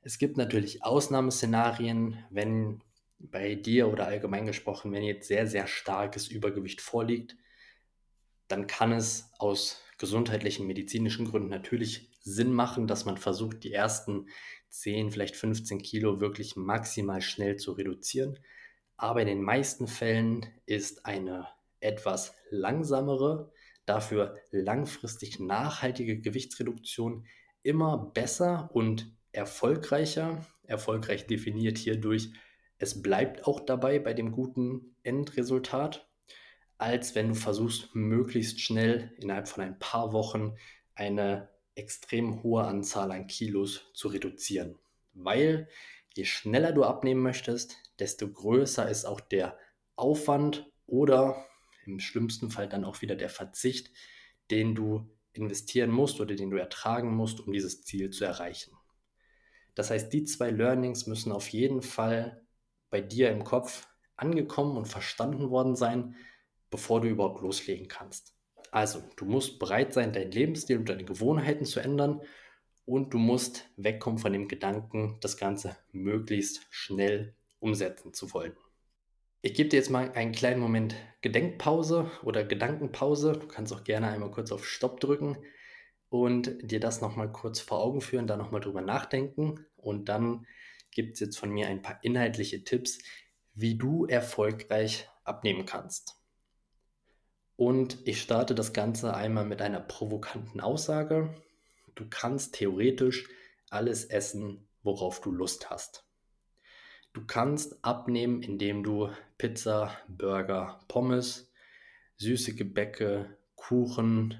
[0.00, 2.80] Es gibt natürlich Ausnahmeszenarien, wenn
[3.18, 7.36] bei dir oder allgemein gesprochen, wenn jetzt sehr, sehr starkes Übergewicht vorliegt,
[8.48, 14.28] dann kann es aus gesundheitlichen, medizinischen Gründen natürlich Sinn machen, dass man versucht, die ersten
[14.70, 18.38] 10, vielleicht 15 Kilo wirklich maximal schnell zu reduzieren.
[18.96, 21.46] Aber in den meisten Fällen ist eine
[21.84, 23.52] etwas langsamere,
[23.86, 27.26] dafür langfristig nachhaltige Gewichtsreduktion
[27.62, 30.44] immer besser und erfolgreicher.
[30.66, 32.30] Erfolgreich definiert hierdurch,
[32.78, 36.08] es bleibt auch dabei bei dem guten Endresultat,
[36.78, 40.56] als wenn du versuchst, möglichst schnell innerhalb von ein paar Wochen
[40.94, 44.78] eine extrem hohe Anzahl an Kilos zu reduzieren.
[45.12, 45.68] Weil
[46.14, 49.58] je schneller du abnehmen möchtest, desto größer ist auch der
[49.96, 51.44] Aufwand oder
[51.86, 53.90] im schlimmsten Fall dann auch wieder der Verzicht,
[54.50, 58.76] den du investieren musst oder den du ertragen musst, um dieses Ziel zu erreichen.
[59.74, 62.42] Das heißt, die zwei Learnings müssen auf jeden Fall
[62.90, 66.14] bei dir im Kopf angekommen und verstanden worden sein,
[66.70, 68.34] bevor du überhaupt loslegen kannst.
[68.70, 72.20] Also, du musst bereit sein, deinen Lebensstil und deine Gewohnheiten zu ändern
[72.86, 78.56] und du musst wegkommen von dem Gedanken, das Ganze möglichst schnell umsetzen zu wollen.
[79.44, 83.34] Ich gebe dir jetzt mal einen kleinen Moment Gedenkpause oder Gedankenpause.
[83.34, 85.36] Du kannst auch gerne einmal kurz auf Stopp drücken
[86.08, 89.66] und dir das nochmal kurz vor Augen führen, da nochmal drüber nachdenken.
[89.76, 90.46] Und dann
[90.92, 93.00] gibt es jetzt von mir ein paar inhaltliche Tipps,
[93.52, 96.16] wie du erfolgreich abnehmen kannst.
[97.56, 101.34] Und ich starte das Ganze einmal mit einer provokanten Aussage.
[101.94, 103.28] Du kannst theoretisch
[103.68, 106.03] alles essen, worauf du Lust hast.
[107.14, 111.48] Du kannst abnehmen, indem du Pizza, Burger, Pommes,
[112.16, 114.36] süße Gebäcke, Kuchen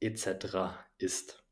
[0.00, 1.44] etc ist.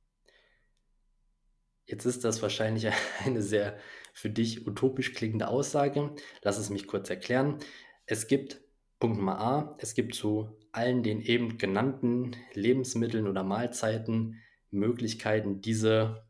[1.86, 2.88] Jetzt ist das wahrscheinlich
[3.24, 3.78] eine sehr
[4.12, 6.14] für dich utopisch klingende Aussage.
[6.42, 7.58] Lass es mich kurz erklären.
[8.06, 8.60] Es gibt,
[8.98, 16.26] Punkt Nummer A, es gibt zu allen den eben genannten Lebensmitteln oder Mahlzeiten Möglichkeiten, diese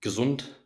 [0.00, 0.63] gesund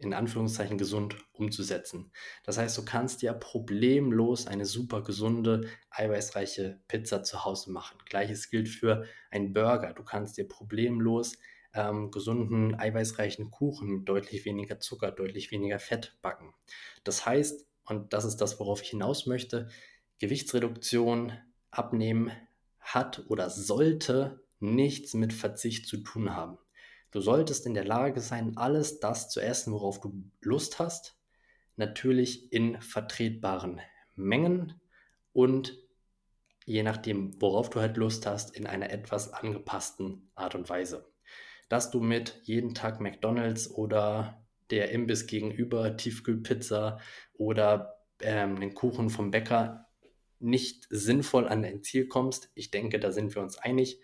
[0.00, 2.10] in Anführungszeichen gesund umzusetzen.
[2.44, 7.98] Das heißt, du kannst ja problemlos eine super gesunde, eiweißreiche Pizza zu Hause machen.
[8.06, 9.92] Gleiches gilt für einen Burger.
[9.92, 11.36] Du kannst dir problemlos
[11.74, 16.54] ähm, gesunden, eiweißreichen Kuchen mit deutlich weniger Zucker, deutlich weniger Fett backen.
[17.04, 19.68] Das heißt, und das ist das, worauf ich hinaus möchte,
[20.18, 21.32] Gewichtsreduktion,
[21.70, 22.32] Abnehmen
[22.78, 26.58] hat oder sollte nichts mit Verzicht zu tun haben.
[27.10, 31.18] Du solltest in der Lage sein, alles das zu essen, worauf du Lust hast.
[31.76, 33.80] Natürlich in vertretbaren
[34.14, 34.80] Mengen
[35.32, 35.76] und
[36.66, 41.10] je nachdem, worauf du halt Lust hast, in einer etwas angepassten Art und Weise.
[41.68, 47.00] Dass du mit jeden Tag McDonald's oder der Imbiss gegenüber Tiefkühlpizza
[47.34, 49.86] oder ähm, den Kuchen vom Bäcker
[50.38, 52.50] nicht sinnvoll an dein Ziel kommst.
[52.54, 54.00] Ich denke, da sind wir uns einig.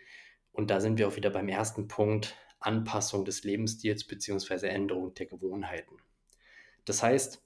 [0.52, 2.34] Und da sind wir auch wieder beim ersten Punkt,
[2.66, 4.66] Anpassung des Lebensstils bzw.
[4.68, 5.96] Änderung der Gewohnheiten.
[6.84, 7.42] Das heißt,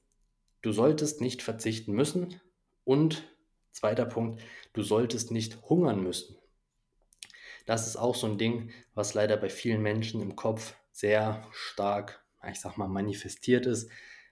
[0.63, 2.41] du solltest nicht verzichten müssen
[2.85, 3.25] und
[3.73, 6.37] zweiter Punkt, du solltest nicht hungern müssen.
[7.67, 12.25] Das ist auch so ein Ding, was leider bei vielen Menschen im Kopf sehr stark,
[12.51, 13.91] ich sag mal, manifestiert ist,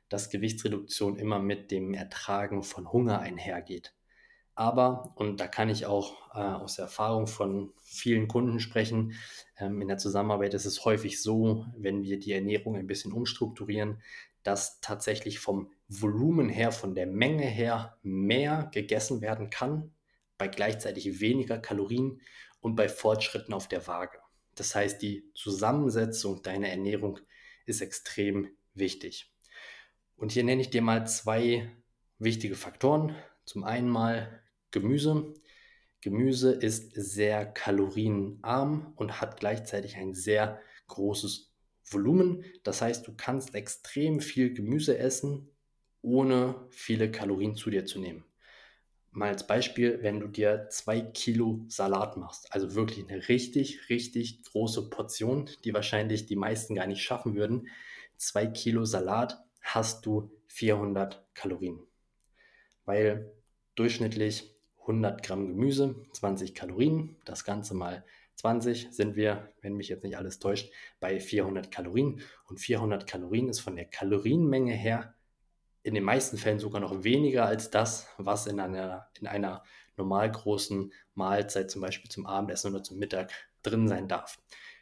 [0.09, 3.95] dass Gewichtsreduktion immer mit dem Ertragen von Hunger einhergeht.
[4.59, 9.15] Aber, und da kann ich auch äh, aus der Erfahrung von vielen Kunden sprechen,
[9.57, 14.03] ähm, in der Zusammenarbeit ist es häufig so, wenn wir die Ernährung ein bisschen umstrukturieren,
[14.43, 19.93] dass tatsächlich vom Volumen her, von der Menge her mehr gegessen werden kann,
[20.39, 22.21] bei gleichzeitig weniger Kalorien
[22.61, 24.19] und bei Fortschritten auf der Waage.
[24.57, 27.21] Das heißt, die Zusammensetzung deiner Ernährung
[27.65, 29.33] ist extrem wichtig.
[30.17, 31.71] Und hier nenne ich dir mal zwei
[32.19, 33.15] wichtige Faktoren.
[33.45, 35.35] Zum einen mal Gemüse.
[36.01, 41.53] Gemüse ist sehr kalorienarm und hat gleichzeitig ein sehr großes
[41.85, 42.45] Volumen.
[42.63, 45.51] Das heißt, du kannst extrem viel Gemüse essen,
[46.03, 48.25] ohne viele Kalorien zu dir zu nehmen.
[49.11, 54.45] Mal als Beispiel, wenn du dir zwei Kilo Salat machst, also wirklich eine richtig, richtig
[54.45, 57.69] große Portion, die wahrscheinlich die meisten gar nicht schaffen würden.
[58.17, 61.81] Zwei Kilo Salat hast du 400 Kalorien,
[62.85, 63.33] weil
[63.75, 64.58] durchschnittlich
[64.89, 67.17] 100 Gramm Gemüse, 20 Kalorien.
[67.25, 68.05] Das Ganze mal
[68.37, 72.23] 20 sind wir, wenn mich jetzt nicht alles täuscht, bei 400 Kalorien.
[72.49, 75.15] Und 400 Kalorien ist von der Kalorienmenge her
[75.83, 79.63] in den meisten Fällen sogar noch weniger als das, was in einer, in einer
[79.97, 83.31] normal großen Mahlzeit, zum Beispiel zum Abendessen oder zum Mittag,
[83.63, 84.39] drin sein darf.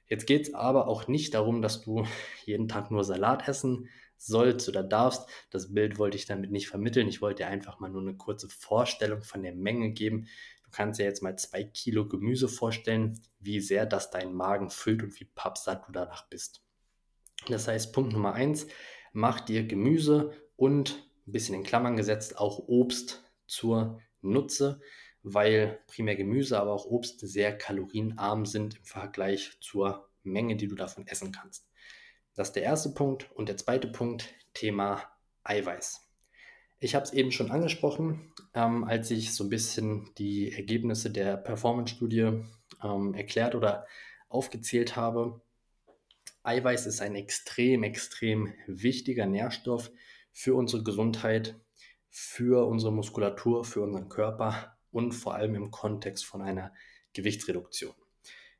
[0.09, 2.07] Jetzt geht es aber auch nicht darum, dass du
[2.45, 5.29] jeden Tag nur Salat essen sollst oder darfst.
[5.51, 7.09] Das Bild wollte ich damit nicht vermitteln.
[7.09, 10.29] Ich wollte dir einfach mal nur eine kurze Vorstellung von der Menge geben.
[10.65, 15.03] Du kannst dir jetzt mal zwei Kilo Gemüse vorstellen, wie sehr das deinen Magen füllt
[15.03, 16.63] und wie pappsatt du danach bist.
[17.49, 18.67] Das heißt, Punkt Nummer eins,
[19.13, 24.81] mach dir Gemüse und ein bisschen in Klammern gesetzt auch Obst zur Nutze,
[25.23, 30.75] weil primär Gemüse, aber auch Obst sehr kalorienarm sind im Vergleich zur Menge, die du
[30.75, 31.69] davon essen kannst.
[32.37, 33.31] Das ist der erste Punkt.
[33.35, 35.03] Und der zweite Punkt, Thema
[35.43, 36.03] Eiweiß.
[36.79, 41.39] Ich habe es eben schon angesprochen, ähm, als ich so ein bisschen die Ergebnisse der
[41.39, 42.45] Performance-Studie
[42.83, 43.87] ähm, erklärt oder
[44.29, 45.41] aufgezählt habe.
[46.43, 49.91] Eiweiß ist ein extrem, extrem wichtiger Nährstoff
[50.33, 51.59] für unsere Gesundheit,
[52.11, 56.73] für unsere Muskulatur, für unseren Körper und vor allem im Kontext von einer
[57.15, 57.95] Gewichtsreduktion.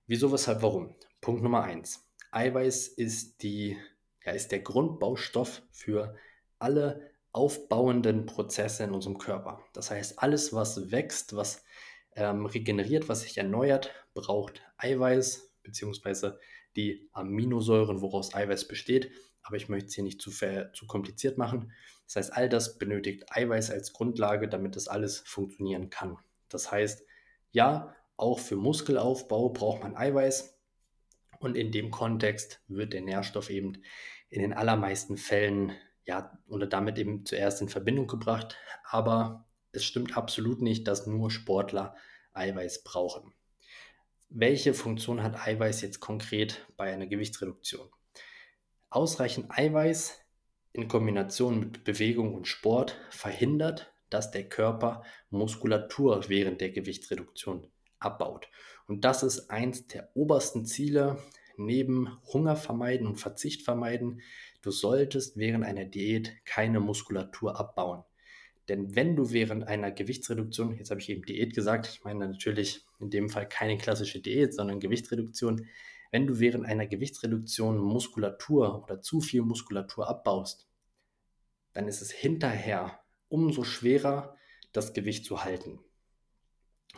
[0.07, 0.95] Wieso, weshalb, warum?
[1.21, 2.06] Punkt Nummer eins.
[2.31, 3.77] Eiweiß ist, die,
[4.25, 6.17] ja, ist der Grundbaustoff für
[6.59, 9.61] alle aufbauenden Prozesse in unserem Körper.
[9.73, 11.65] Das heißt, alles, was wächst, was
[12.15, 16.33] ähm, regeneriert, was sich erneuert, braucht Eiweiß bzw.
[16.77, 19.11] die Aminosäuren, woraus Eiweiß besteht.
[19.43, 21.73] Aber ich möchte es hier nicht zu, zu kompliziert machen.
[22.07, 26.19] Das heißt, all das benötigt Eiweiß als Grundlage, damit das alles funktionieren kann.
[26.49, 27.05] Das heißt,
[27.53, 30.56] ja, auch für Muskelaufbau braucht man Eiweiß.
[31.39, 33.83] Und in dem Kontext wird der Nährstoff eben
[34.29, 35.73] in den allermeisten Fällen
[36.05, 38.57] ja, oder damit eben zuerst in Verbindung gebracht.
[38.85, 41.95] Aber es stimmt absolut nicht, dass nur Sportler
[42.33, 43.35] Eiweiß brauchen.
[44.29, 47.89] Welche Funktion hat Eiweiß jetzt konkret bei einer Gewichtsreduktion?
[48.91, 50.21] Ausreichend Eiweiß
[50.73, 57.71] in Kombination mit Bewegung und Sport verhindert, dass der Körper Muskulatur während der Gewichtsreduktion
[58.07, 58.49] abbaut.
[58.87, 61.19] Und das ist eins der obersten Ziele
[61.59, 64.23] neben Hunger vermeiden und Verzicht vermeiden.
[64.63, 68.05] Du solltest während einer Diät keine Muskulatur abbauen.
[68.69, 72.85] Denn wenn du während einer Gewichtsreduktion, jetzt habe ich eben Diät gesagt, ich meine natürlich
[72.99, 75.67] in dem Fall keine klassische Diät, sondern Gewichtsreduktion,
[76.11, 80.69] wenn du während einer Gewichtsreduktion Muskulatur oder zu viel Muskulatur abbaust,
[81.75, 84.37] dann ist es hinterher umso schwerer,
[84.73, 85.79] das Gewicht zu halten.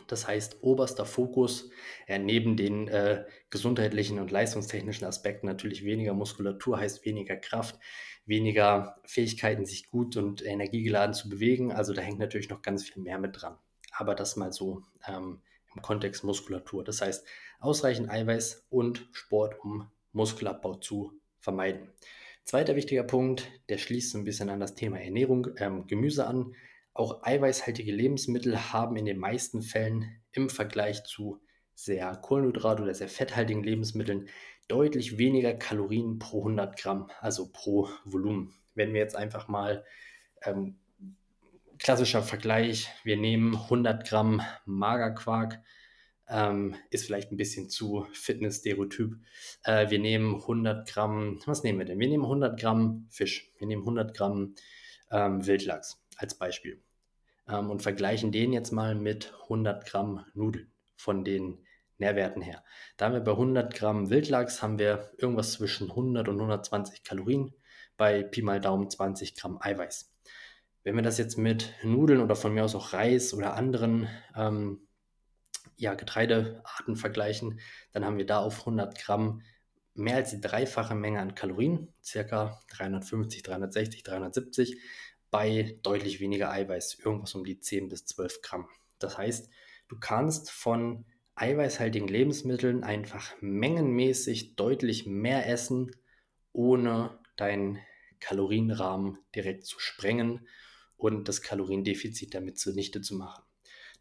[0.07, 1.69] Das heißt, oberster Fokus,
[2.07, 7.79] ja, neben den äh, gesundheitlichen und leistungstechnischen Aspekten natürlich weniger Muskulatur heißt weniger Kraft,
[8.25, 11.71] weniger Fähigkeiten, sich gut und energiegeladen zu bewegen.
[11.71, 13.57] Also da hängt natürlich noch ganz viel mehr mit dran.
[13.91, 15.41] Aber das mal so ähm,
[15.75, 16.83] im Kontext Muskulatur.
[16.83, 17.25] Das heißt,
[17.59, 21.89] ausreichend Eiweiß und Sport, um Muskelabbau zu vermeiden.
[22.43, 26.55] Zweiter wichtiger Punkt, der schließt ein bisschen an das Thema Ernährung, ähm, Gemüse an.
[26.99, 31.39] Auch eiweißhaltige Lebensmittel haben in den meisten Fällen im Vergleich zu
[31.73, 34.27] sehr kohlenhydrat- oder sehr fetthaltigen Lebensmitteln
[34.67, 38.53] deutlich weniger Kalorien pro 100 Gramm, also pro Volumen.
[38.75, 39.85] Wenn wir jetzt einfach mal
[40.41, 40.77] ähm,
[41.77, 45.61] klassischer Vergleich, wir nehmen 100 Gramm Magerquark,
[46.27, 49.15] ähm, ist vielleicht ein bisschen zu Fitness-Stereotyp.
[49.63, 51.99] Äh, wir nehmen 100 Gramm, was nehmen wir denn?
[52.01, 54.55] Wir nehmen 100 Gramm Fisch, wir nehmen 100 Gramm
[55.11, 56.83] ähm, Wildlachs als Beispiel
[57.49, 61.65] ähm, und vergleichen den jetzt mal mit 100 Gramm Nudeln von den
[61.97, 62.63] Nährwerten her.
[62.97, 67.53] Da haben wir bei 100 Gramm Wildlachs haben wir irgendwas zwischen 100 und 120 Kalorien,
[67.97, 70.13] bei Pi mal Daumen 20 Gramm Eiweiß.
[70.83, 74.87] Wenn wir das jetzt mit Nudeln oder von mir aus auch Reis oder anderen ähm,
[75.75, 77.59] ja, Getreidearten vergleichen,
[77.91, 79.41] dann haben wir da auf 100 Gramm
[79.93, 84.81] mehr als die dreifache Menge an Kalorien, circa 350, 360, 370
[85.31, 88.67] bei deutlich weniger Eiweiß, irgendwas um die 10 bis 12 Gramm.
[88.99, 89.49] Das heißt,
[89.87, 95.91] du kannst von eiweißhaltigen Lebensmitteln einfach mengenmäßig deutlich mehr essen,
[96.51, 97.79] ohne deinen
[98.19, 100.47] Kalorienrahmen direkt zu sprengen
[100.97, 103.43] und das Kaloriendefizit damit zunichte zu machen.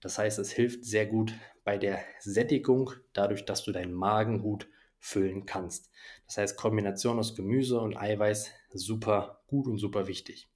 [0.01, 1.33] Das heißt, es hilft sehr gut
[1.65, 5.91] bei der Sättigung, dadurch, dass du deinen Magen gut füllen kannst.
[6.27, 10.49] Das heißt, Kombination aus Gemüse und Eiweiß super gut und super wichtig.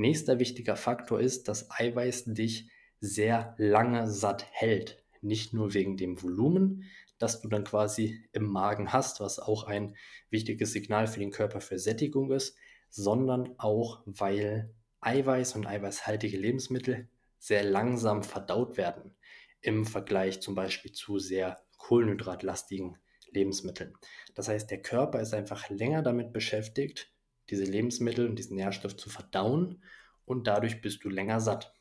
[0.00, 5.04] Nächster wichtiger Faktor ist, dass Eiweiß dich sehr lange satt hält.
[5.20, 6.84] Nicht nur wegen dem Volumen,
[7.18, 9.94] das du dann quasi im Magen hast, was auch ein
[10.30, 12.56] wichtiges Signal für den Körper für Sättigung ist,
[12.88, 19.14] sondern auch, weil Eiweiß und eiweißhaltige Lebensmittel sehr langsam verdaut werden
[19.60, 22.96] im Vergleich zum Beispiel zu sehr kohlenhydratlastigen
[23.32, 23.92] Lebensmitteln.
[24.34, 27.12] Das heißt, der Körper ist einfach länger damit beschäftigt,
[27.50, 29.82] diese Lebensmittel und diesen Nährstoff zu verdauen
[30.24, 31.74] und dadurch bist du länger satt.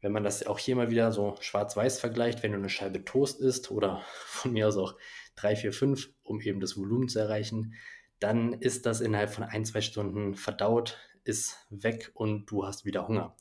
[0.00, 3.40] Wenn man das auch hier mal wieder so schwarz-weiß vergleicht, wenn du eine Scheibe Toast
[3.40, 4.96] isst oder von mir aus auch
[5.36, 7.74] 3, 4, 5, um eben das Volumen zu erreichen,
[8.18, 13.08] dann ist das innerhalb von ein, zwei Stunden verdaut, ist weg und du hast wieder
[13.08, 13.36] Hunger.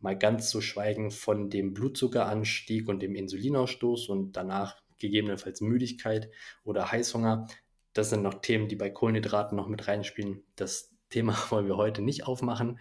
[0.00, 6.30] Mal ganz zu schweigen von dem Blutzuckeranstieg und dem Insulinausstoß und danach gegebenenfalls Müdigkeit
[6.64, 7.46] oder Heißhunger.
[7.92, 10.42] Das sind noch Themen, die bei Kohlenhydraten noch mit reinspielen.
[10.56, 12.78] Das Thema wollen wir heute nicht aufmachen.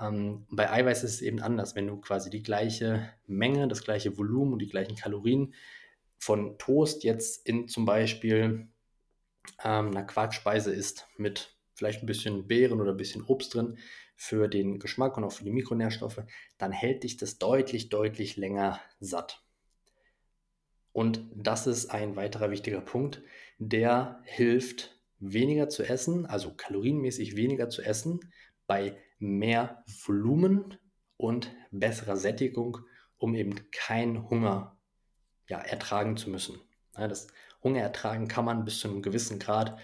[0.00, 1.74] Ähm, bei Eiweiß ist es eben anders.
[1.74, 5.54] Wenn du quasi die gleiche Menge, das gleiche Volumen und die gleichen Kalorien
[6.18, 8.68] von Toast jetzt in zum Beispiel
[9.62, 13.78] ähm, einer Quarkspeise isst mit vielleicht ein bisschen Beeren oder ein bisschen Obst drin
[14.16, 16.22] für den Geschmack und auch für die Mikronährstoffe,
[16.56, 19.42] dann hält dich das deutlich, deutlich länger satt.
[20.92, 23.22] Und das ist ein weiterer wichtiger Punkt,
[23.58, 28.20] der hilft weniger zu essen, also kalorienmäßig weniger zu essen,
[28.66, 30.78] bei mehr Volumen
[31.16, 32.78] und besserer Sättigung,
[33.16, 34.76] um eben keinen Hunger
[35.48, 36.60] ja, ertragen zu müssen.
[36.96, 37.28] Ja, das
[37.62, 39.78] Hunger ertragen kann man bis zu einem gewissen Grad,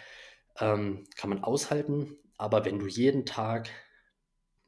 [0.58, 3.70] ähm, kann man aushalten, aber wenn du jeden Tag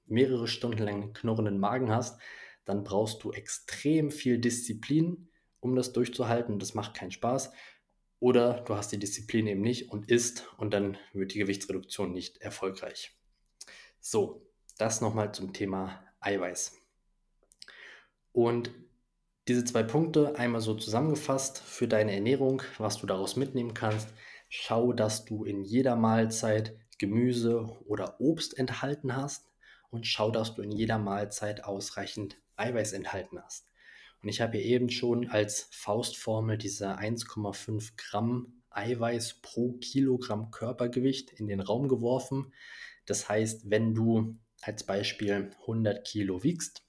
[0.07, 2.21] mehrere Stunden lang knurrenden Magen hast,
[2.65, 5.29] dann brauchst du extrem viel Disziplin,
[5.61, 6.59] um das durchzuhalten.
[6.59, 7.53] Das macht keinen Spaß.
[8.25, 12.39] Oder du hast die Disziplin eben nicht und isst und dann wird die Gewichtsreduktion nicht
[12.39, 13.15] erfolgreich.
[14.01, 14.41] So,
[14.79, 16.75] das nochmal zum Thema Eiweiß.
[18.33, 18.71] Und
[19.47, 24.09] diese zwei Punkte einmal so zusammengefasst für deine Ernährung, was du daraus mitnehmen kannst.
[24.49, 29.51] Schau, dass du in jeder Mahlzeit Gemüse oder Obst enthalten hast
[29.91, 33.67] und schau, dass du in jeder Mahlzeit ausreichend Eiweiß enthalten hast.
[34.25, 41.31] Und ich habe hier eben schon als Faustformel diese 1,5 Gramm Eiweiß pro Kilogramm Körpergewicht
[41.33, 42.55] in den Raum geworfen.
[43.05, 46.87] Das heißt, wenn du als Beispiel 100 Kilo wiegst,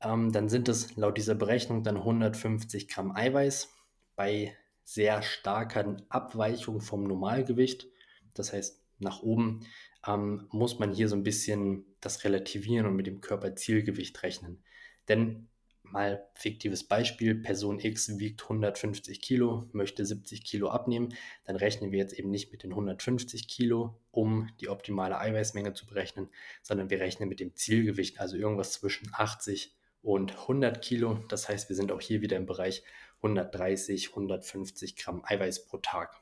[0.00, 3.74] ähm, dann sind es laut dieser Berechnung dann 150 Gramm Eiweiß
[4.14, 7.86] bei sehr starker Abweichung vom Normalgewicht.
[8.32, 9.66] Das heißt, nach oben
[10.06, 14.64] ähm, muss man hier so ein bisschen das relativieren und mit dem Körperzielgewicht rechnen.
[15.06, 15.50] Denn
[15.92, 21.14] mal fiktives Beispiel, Person X wiegt 150 Kilo, möchte 70 Kilo abnehmen,
[21.44, 25.86] dann rechnen wir jetzt eben nicht mit den 150 Kilo, um die optimale Eiweißmenge zu
[25.86, 26.28] berechnen,
[26.62, 31.18] sondern wir rechnen mit dem Zielgewicht, also irgendwas zwischen 80 und 100 Kilo.
[31.28, 32.82] Das heißt, wir sind auch hier wieder im Bereich
[33.22, 36.20] 130, 150 Gramm Eiweiß pro Tag.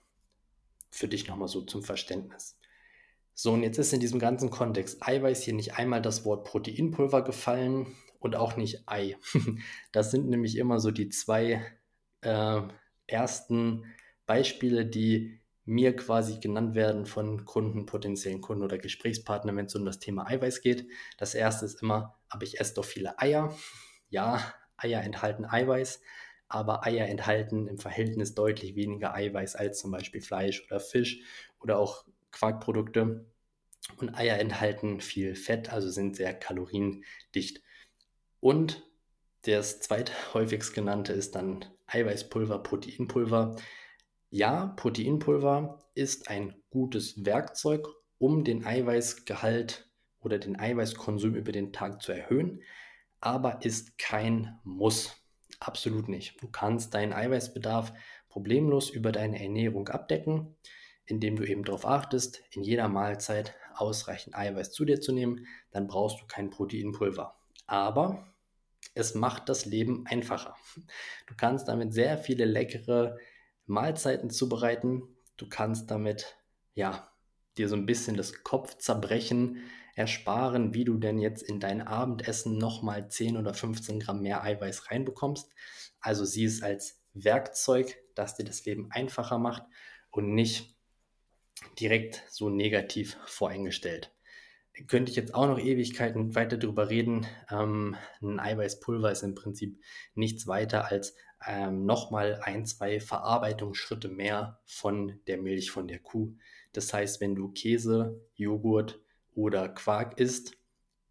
[0.90, 2.56] Für dich nochmal so zum Verständnis.
[3.34, 7.22] So, und jetzt ist in diesem ganzen Kontext Eiweiß hier nicht einmal das Wort Proteinpulver
[7.22, 7.86] gefallen
[8.20, 9.16] und auch nicht Ei.
[9.92, 11.64] Das sind nämlich immer so die zwei
[12.20, 12.60] äh,
[13.06, 13.84] ersten
[14.26, 19.84] Beispiele, die mir quasi genannt werden von Kunden, potenziellen Kunden oder Gesprächspartnern, wenn es um
[19.84, 20.86] das Thema Eiweiß geht.
[21.18, 23.56] Das erste ist immer, aber ich esse doch viele Eier.
[24.10, 26.02] Ja, Eier enthalten Eiweiß,
[26.48, 31.22] aber Eier enthalten im Verhältnis deutlich weniger Eiweiß als zum Beispiel Fleisch oder Fisch
[31.60, 32.04] oder auch
[32.34, 33.26] Quarkprodukte.
[33.98, 37.62] Und Eier enthalten viel Fett, also sind sehr kaloriendicht.
[38.40, 38.82] Und
[39.42, 43.56] das zweithäufigst genannte ist dann Eiweißpulver, Proteinpulver.
[44.30, 47.86] Ja, Proteinpulver ist ein gutes Werkzeug,
[48.18, 52.62] um den Eiweißgehalt oder den Eiweißkonsum über den Tag zu erhöhen,
[53.20, 55.14] aber ist kein Muss.
[55.60, 56.42] Absolut nicht.
[56.42, 57.92] Du kannst deinen Eiweißbedarf
[58.28, 60.56] problemlos über deine Ernährung abdecken
[61.06, 65.86] indem du eben darauf achtest, in jeder Mahlzeit ausreichend Eiweiß zu dir zu nehmen, dann
[65.86, 67.36] brauchst du kein Proteinpulver.
[67.66, 68.26] Aber
[68.94, 70.56] es macht das Leben einfacher.
[71.26, 73.18] Du kannst damit sehr viele leckere
[73.66, 75.02] Mahlzeiten zubereiten.
[75.36, 76.36] Du kannst damit,
[76.74, 77.10] ja,
[77.56, 79.62] dir so ein bisschen das Kopfzerbrechen
[79.94, 84.90] ersparen, wie du denn jetzt in dein Abendessen nochmal 10 oder 15 Gramm mehr Eiweiß
[84.90, 85.50] reinbekommst.
[86.00, 89.62] Also sieh es als Werkzeug, das dir das Leben einfacher macht
[90.10, 90.73] und nicht
[91.78, 94.12] direkt so negativ voreingestellt.
[94.88, 97.26] Könnte ich jetzt auch noch Ewigkeiten weiter darüber reden.
[97.48, 99.80] Ähm, ein Eiweißpulver ist im Prinzip
[100.14, 101.14] nichts weiter als
[101.46, 106.34] ähm, nochmal ein, zwei Verarbeitungsschritte mehr von der Milch von der Kuh.
[106.72, 109.00] Das heißt, wenn du Käse, Joghurt
[109.34, 110.56] oder Quark isst,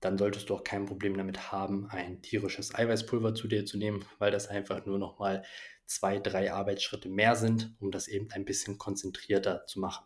[0.02, 4.04] dann solltest du auch kein Problem damit haben, ein tierisches Eiweißpulver zu dir zu nehmen,
[4.20, 5.46] weil das einfach nur nochmal
[5.86, 10.04] zwei, drei Arbeitsschritte mehr sind, um das eben ein bisschen konzentrierter zu machen.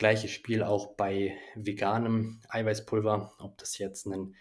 [0.00, 4.34] Gleiches Spiel auch bei veganem Eiweißpulver, ob das jetzt ein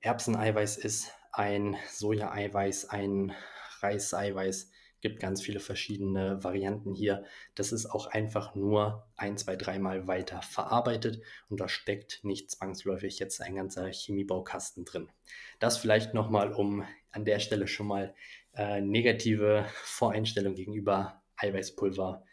[0.00, 3.34] Erbseneiweiß ist, ein Sojaeiweiß, ein
[3.82, 4.70] Reiseiweiß,
[5.02, 7.24] gibt ganz viele verschiedene Varianten hier.
[7.54, 11.20] Das ist auch einfach nur ein, zwei, dreimal weiter verarbeitet
[11.50, 15.10] und da steckt nicht zwangsläufig jetzt ein ganzer Chemiebaukasten drin.
[15.58, 18.14] Das vielleicht nochmal, um an der Stelle schon mal
[18.54, 22.24] äh, negative Voreinstellungen gegenüber Eiweißpulver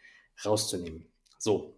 [0.46, 1.12] rauszunehmen.
[1.38, 1.76] So,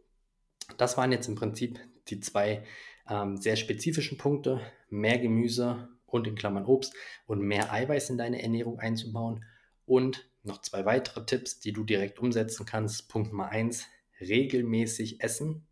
[0.76, 2.64] das waren jetzt im Prinzip die zwei
[3.08, 6.94] ähm, sehr spezifischen Punkte, mehr Gemüse und in Klammern Obst
[7.26, 9.44] und mehr Eiweiß in deine Ernährung einzubauen.
[9.84, 13.08] Und noch zwei weitere Tipps, die du direkt umsetzen kannst.
[13.08, 13.86] Punkt Nummer eins,
[14.20, 15.66] regelmäßig essen,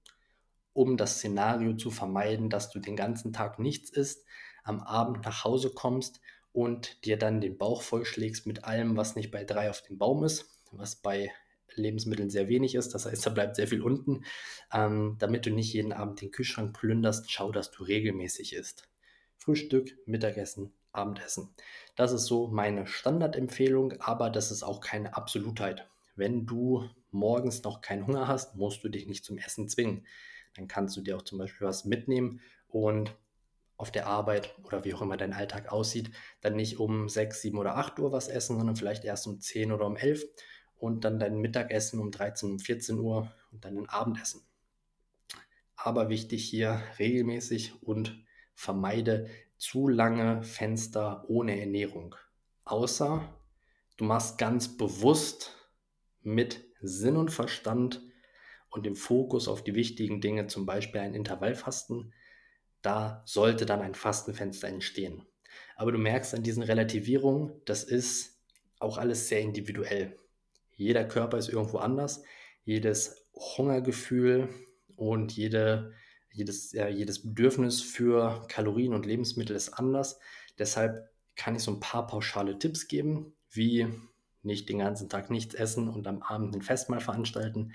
[0.72, 4.24] um das Szenario zu vermeiden, dass du den ganzen Tag nichts isst,
[4.64, 6.20] am Abend nach Hause kommst
[6.52, 10.24] und dir dann den Bauch vollschlägst mit allem, was nicht bei drei auf dem Baum
[10.24, 11.30] ist, was bei
[11.74, 12.94] Lebensmitteln sehr wenig ist.
[12.94, 14.24] Das heißt, da bleibt sehr viel unten.
[14.72, 18.88] Ähm, damit du nicht jeden Abend den Kühlschrank plünderst, schau, dass du regelmäßig isst.
[19.36, 21.54] Frühstück, Mittagessen, Abendessen.
[21.96, 25.88] Das ist so meine Standardempfehlung, aber das ist auch keine Absolutheit.
[26.16, 30.06] wenn du morgens noch keinen Hunger hast, musst du dich nicht zum Essen zwingen.
[30.54, 33.16] Dann kannst du dir auch zum Beispiel was mitnehmen und
[33.76, 36.10] auf der Arbeit oder wie auch immer dein Alltag aussieht,
[36.40, 39.72] dann nicht um 6, 7 oder 8 Uhr was essen, sondern vielleicht erst um 10
[39.72, 40.24] oder um 11
[40.84, 44.42] und dann dein Mittagessen um 13, um 14 Uhr und dann ein Abendessen.
[45.76, 48.22] Aber wichtig hier regelmäßig und
[48.54, 52.14] vermeide zu lange Fenster ohne Ernährung.
[52.66, 53.26] Außer
[53.96, 55.56] du machst ganz bewusst
[56.22, 58.02] mit Sinn und Verstand
[58.68, 62.12] und dem Fokus auf die wichtigen Dinge, zum Beispiel ein Intervallfasten,
[62.82, 65.24] da sollte dann ein Fastenfenster entstehen.
[65.76, 68.38] Aber du merkst an diesen Relativierungen, das ist
[68.80, 70.18] auch alles sehr individuell.
[70.76, 72.22] Jeder Körper ist irgendwo anders,
[72.64, 74.48] jedes Hungergefühl
[74.96, 75.92] und jede,
[76.32, 80.18] jedes, ja, jedes Bedürfnis für Kalorien und Lebensmittel ist anders.
[80.58, 83.88] Deshalb kann ich so ein paar pauschale Tipps geben, wie
[84.42, 87.72] nicht den ganzen Tag nichts essen und am Abend ein Festmahl veranstalten.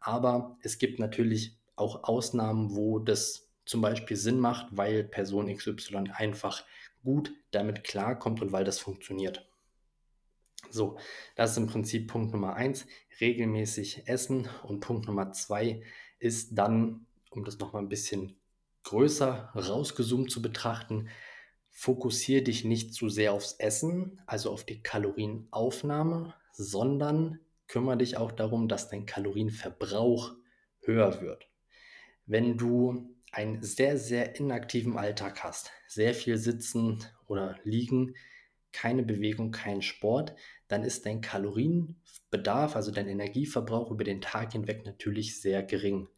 [0.00, 6.10] Aber es gibt natürlich auch Ausnahmen, wo das zum Beispiel Sinn macht, weil Person XY
[6.14, 6.64] einfach
[7.04, 9.48] gut damit klarkommt und weil das funktioniert.
[10.70, 10.98] So,
[11.36, 12.86] das ist im Prinzip Punkt Nummer eins,
[13.20, 14.48] regelmäßig essen.
[14.62, 15.82] Und Punkt Nummer zwei
[16.18, 18.36] ist dann, um das nochmal ein bisschen
[18.84, 21.08] größer rausgezoomt zu betrachten,
[21.70, 28.32] fokussiere dich nicht zu sehr aufs Essen, also auf die Kalorienaufnahme, sondern kümmere dich auch
[28.32, 30.34] darum, dass dein Kalorienverbrauch
[30.80, 31.48] höher wird.
[32.26, 38.14] Wenn du einen sehr, sehr inaktiven Alltag hast, sehr viel Sitzen oder Liegen,
[38.72, 40.34] keine Bewegung, kein Sport,
[40.68, 46.08] dann ist dein Kalorienbedarf, also dein Energieverbrauch über den Tag hinweg natürlich sehr gering.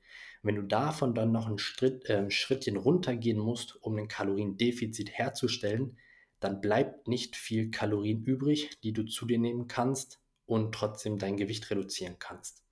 [0.43, 5.97] Wenn du davon dann noch ein, Schritt, äh, Schrittchen runtergehen musst, um ein Kaloriendefizit herzustellen,
[6.39, 11.39] dann bleibt nicht viel Kalorien übrig, die du zu dir nehmen kannst und trotzdem dein
[11.39, 12.63] Gewicht reduzieren kannst.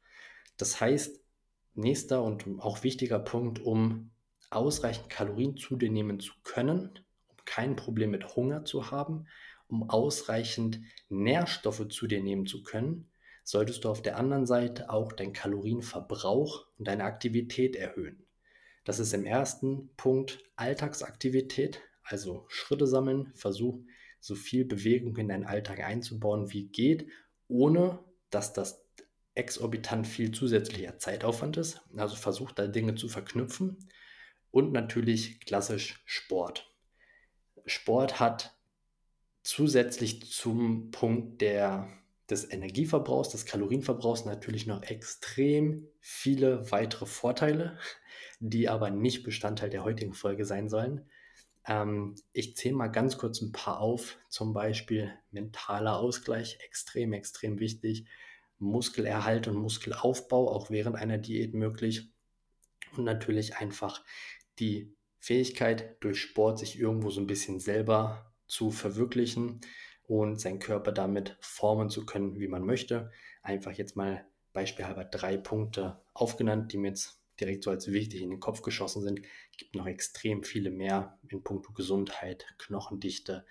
[0.58, 1.22] Das heißt,
[1.74, 4.10] nächster und auch wichtiger Punkt, um
[4.50, 6.90] ausreichend Kalorien zu dir nehmen zu können,
[7.28, 9.26] um kein Problem mit Hunger zu haben,
[9.72, 13.10] um ausreichend Nährstoffe zu dir nehmen zu können,
[13.42, 18.24] solltest du auf der anderen Seite auch deinen Kalorienverbrauch und deine Aktivität erhöhen.
[18.84, 23.80] Das ist im ersten Punkt Alltagsaktivität, also Schritte sammeln, versuch
[24.20, 27.08] so viel Bewegung in deinen Alltag einzubauen, wie geht,
[27.48, 27.98] ohne
[28.30, 28.86] dass das
[29.34, 31.80] exorbitant viel zusätzlicher Zeitaufwand ist.
[31.96, 33.78] Also versuch da Dinge zu verknüpfen
[34.50, 36.70] und natürlich klassisch Sport.
[37.64, 38.51] Sport hat
[39.42, 41.88] zusätzlich zum Punkt der
[42.30, 47.78] des Energieverbrauchs, des Kalorienverbrauchs natürlich noch extrem viele weitere Vorteile,
[48.40, 51.08] die aber nicht Bestandteil der heutigen Folge sein sollen.
[51.66, 57.60] Ähm, ich zähle mal ganz kurz ein paar auf, zum Beispiel mentaler Ausgleich, extrem, extrem
[57.60, 58.06] wichtig.
[58.58, 62.10] Muskelerhalt und Muskelaufbau, auch während einer Diät möglich.
[62.96, 64.04] Und natürlich einfach
[64.58, 69.62] die Fähigkeit, durch Sport sich irgendwo so ein bisschen selber zu verwirklichen
[70.02, 73.10] und seinen Körper damit formen zu können, wie man möchte.
[73.42, 78.28] Einfach jetzt mal beispielhalber drei Punkte aufgenannt, die mir jetzt direkt so als wichtig in
[78.28, 79.20] den Kopf geschossen sind.
[79.50, 83.46] Es gibt noch extrem viele mehr in puncto Gesundheit, Knochendichte,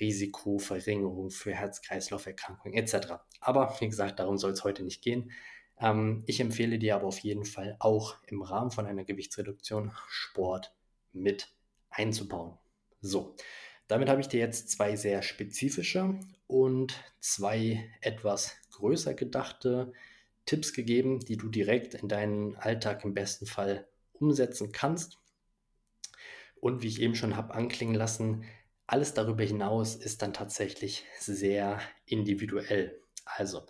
[0.00, 3.22] Risikoverringerung für Herz-Kreislauf-Erkrankungen etc.
[3.40, 5.30] Aber wie gesagt, darum soll es heute nicht gehen.
[5.78, 10.74] Ähm, ich empfehle dir aber auf jeden Fall auch im Rahmen von einer Gewichtsreduktion Sport
[11.12, 11.54] mit
[11.88, 12.58] einzubauen.
[13.00, 13.36] So,
[13.90, 19.92] damit habe ich dir jetzt zwei sehr spezifische und zwei etwas größer gedachte
[20.46, 25.18] Tipps gegeben, die du direkt in deinen Alltag im besten Fall umsetzen kannst.
[26.60, 28.44] Und wie ich eben schon habe anklingen lassen,
[28.86, 33.00] alles darüber hinaus ist dann tatsächlich sehr individuell.
[33.24, 33.66] Also,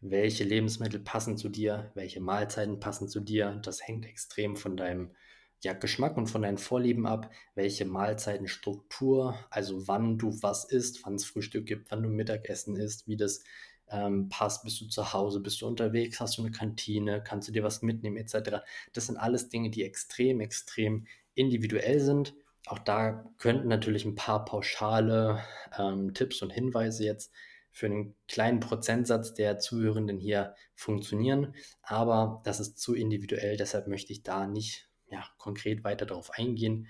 [0.00, 5.14] welche Lebensmittel passen zu dir, welche Mahlzeiten passen zu dir, das hängt extrem von deinem
[5.62, 11.14] ja, Geschmack und von deinen Vorlieben ab, welche Mahlzeitenstruktur, also wann du was isst, wann
[11.14, 13.42] es Frühstück gibt, wann du Mittagessen isst, wie das
[13.90, 17.52] ähm, passt, bist du zu Hause, bist du unterwegs, hast du eine Kantine, kannst du
[17.52, 18.62] dir was mitnehmen, etc.
[18.92, 22.34] Das sind alles Dinge, die extrem, extrem individuell sind.
[22.66, 25.42] Auch da könnten natürlich ein paar pauschale
[25.78, 27.32] ähm, Tipps und Hinweise jetzt
[27.70, 34.12] für einen kleinen Prozentsatz der Zuhörenden hier funktionieren, aber das ist zu individuell, deshalb möchte
[34.12, 36.88] ich da nicht ja, konkret weiter darauf eingehen,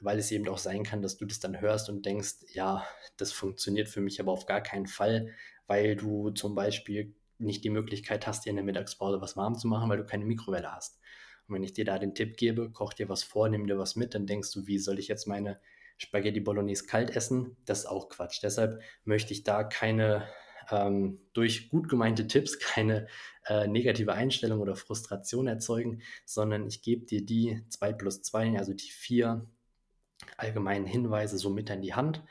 [0.00, 2.86] weil es eben auch sein kann, dass du das dann hörst und denkst, ja,
[3.16, 5.34] das funktioniert für mich aber auf gar keinen Fall,
[5.66, 9.68] weil du zum Beispiel nicht die Möglichkeit hast, dir in der Mittagspause was warm zu
[9.68, 11.00] machen, weil du keine Mikrowelle hast.
[11.48, 13.96] Und wenn ich dir da den Tipp gebe, koch dir was vor, nimm dir was
[13.96, 15.60] mit, dann denkst du, wie soll ich jetzt meine
[15.98, 17.56] Spaghetti Bolognese kalt essen?
[17.64, 18.42] Das ist auch Quatsch.
[18.42, 20.28] Deshalb möchte ich da keine
[20.70, 23.06] ähm, durch gut gemeinte Tipps keine
[23.46, 28.72] äh, negative Einstellung oder Frustration erzeugen, sondern ich gebe dir die 2 plus 2, also
[28.74, 29.46] die vier
[30.36, 32.22] allgemeinen Hinweise so mit an die Hand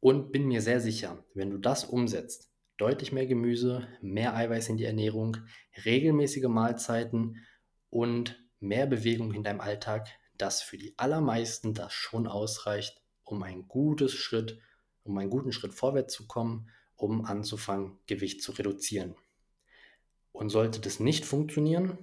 [0.00, 4.78] und bin mir sehr sicher, wenn du das umsetzt, deutlich mehr Gemüse, mehr Eiweiß in
[4.78, 5.36] die Ernährung,
[5.84, 7.44] regelmäßige Mahlzeiten
[7.90, 13.68] und mehr Bewegung in deinem Alltag, dass für die allermeisten das schon ausreicht, um einen
[13.68, 14.58] gutes Schritt,
[15.02, 16.70] um einen guten Schritt vorwärts zu kommen,
[17.00, 19.14] um anzufangen, Gewicht zu reduzieren.
[20.32, 21.98] Und sollte das nicht funktionieren,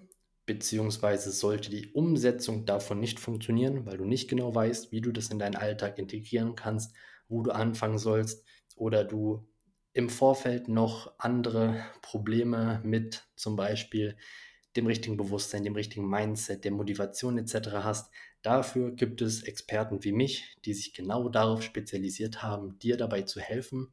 [0.45, 5.29] beziehungsweise sollte die Umsetzung davon nicht funktionieren, weil du nicht genau weißt, wie du das
[5.29, 6.93] in deinen Alltag integrieren kannst,
[7.27, 8.45] wo du anfangen sollst,
[8.75, 9.47] oder du
[9.93, 14.15] im Vorfeld noch andere Probleme mit zum Beispiel
[14.75, 17.69] dem richtigen Bewusstsein, dem richtigen Mindset, der Motivation etc.
[17.81, 18.11] hast.
[18.43, 23.39] Dafür gibt es Experten wie mich, die sich genau darauf spezialisiert haben, dir dabei zu
[23.39, 23.91] helfen.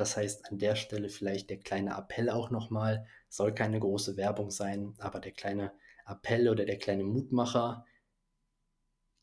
[0.00, 4.50] Das heißt, an der Stelle vielleicht der kleine Appell auch nochmal, soll keine große Werbung
[4.50, 5.72] sein, aber der kleine
[6.06, 7.84] Appell oder der kleine Mutmacher,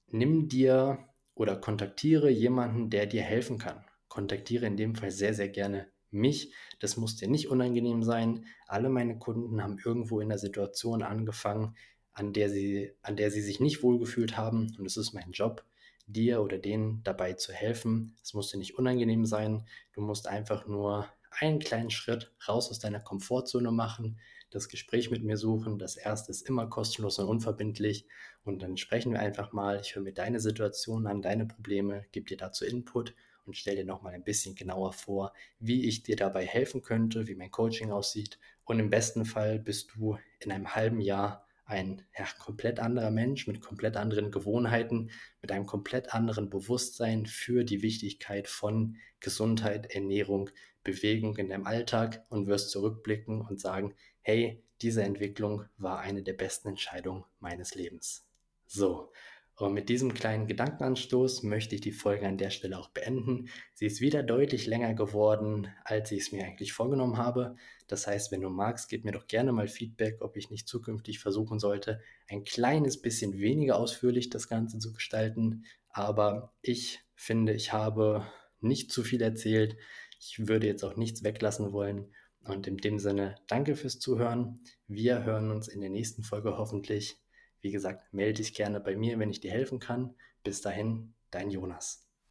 [0.05, 0.99] nimm dir
[1.33, 3.83] oder kontaktiere jemanden, der dir helfen kann.
[4.07, 6.53] Kontaktiere in dem Fall sehr, sehr gerne mich.
[6.79, 8.45] Das muss dir nicht unangenehm sein.
[8.67, 11.75] Alle meine Kunden haben irgendwo in der Situation angefangen,
[12.13, 14.75] an der sie, an der sie sich nicht wohlgefühlt haben.
[14.77, 15.65] Und es ist mein Job,
[16.07, 18.15] dir oder denen dabei zu helfen.
[18.23, 19.65] Es muss dir nicht unangenehm sein.
[19.93, 25.23] Du musst einfach nur einen kleinen Schritt raus aus deiner Komfortzone machen, das Gespräch mit
[25.23, 25.77] mir suchen.
[25.77, 28.07] Das erste ist immer kostenlos und unverbindlich.
[28.43, 29.79] Und dann sprechen wir einfach mal.
[29.81, 33.13] Ich höre mir deine Situation an, deine Probleme, gebe dir dazu Input
[33.45, 37.35] und stelle dir nochmal ein bisschen genauer vor, wie ich dir dabei helfen könnte, wie
[37.35, 38.39] mein Coaching aussieht.
[38.65, 43.45] Und im besten Fall bist du in einem halben Jahr ein ja, komplett anderer Mensch
[43.45, 45.11] mit komplett anderen Gewohnheiten,
[45.41, 50.49] mit einem komplett anderen Bewusstsein für die Wichtigkeit von Gesundheit, Ernährung,
[50.83, 56.33] Bewegung in deinem Alltag und wirst zurückblicken und sagen, hey, diese Entwicklung war eine der
[56.33, 58.25] besten Entscheidungen meines Lebens.
[58.65, 59.11] So,
[59.57, 63.49] und mit diesem kleinen Gedankenanstoß möchte ich die Folge an der Stelle auch beenden.
[63.73, 67.55] Sie ist wieder deutlich länger geworden, als ich es mir eigentlich vorgenommen habe.
[67.87, 71.19] Das heißt, wenn du magst, gib mir doch gerne mal Feedback, ob ich nicht zukünftig
[71.19, 75.63] versuchen sollte, ein kleines bisschen weniger ausführlich das Ganze zu gestalten.
[75.89, 78.25] Aber ich finde, ich habe
[78.59, 79.77] nicht zu viel erzählt.
[80.19, 82.13] Ich würde jetzt auch nichts weglassen wollen.
[82.43, 84.61] Und in dem Sinne, danke fürs Zuhören.
[84.87, 87.17] Wir hören uns in der nächsten Folge hoffentlich.
[87.61, 90.15] Wie gesagt, melde dich gerne bei mir, wenn ich dir helfen kann.
[90.43, 92.06] Bis dahin, dein Jonas.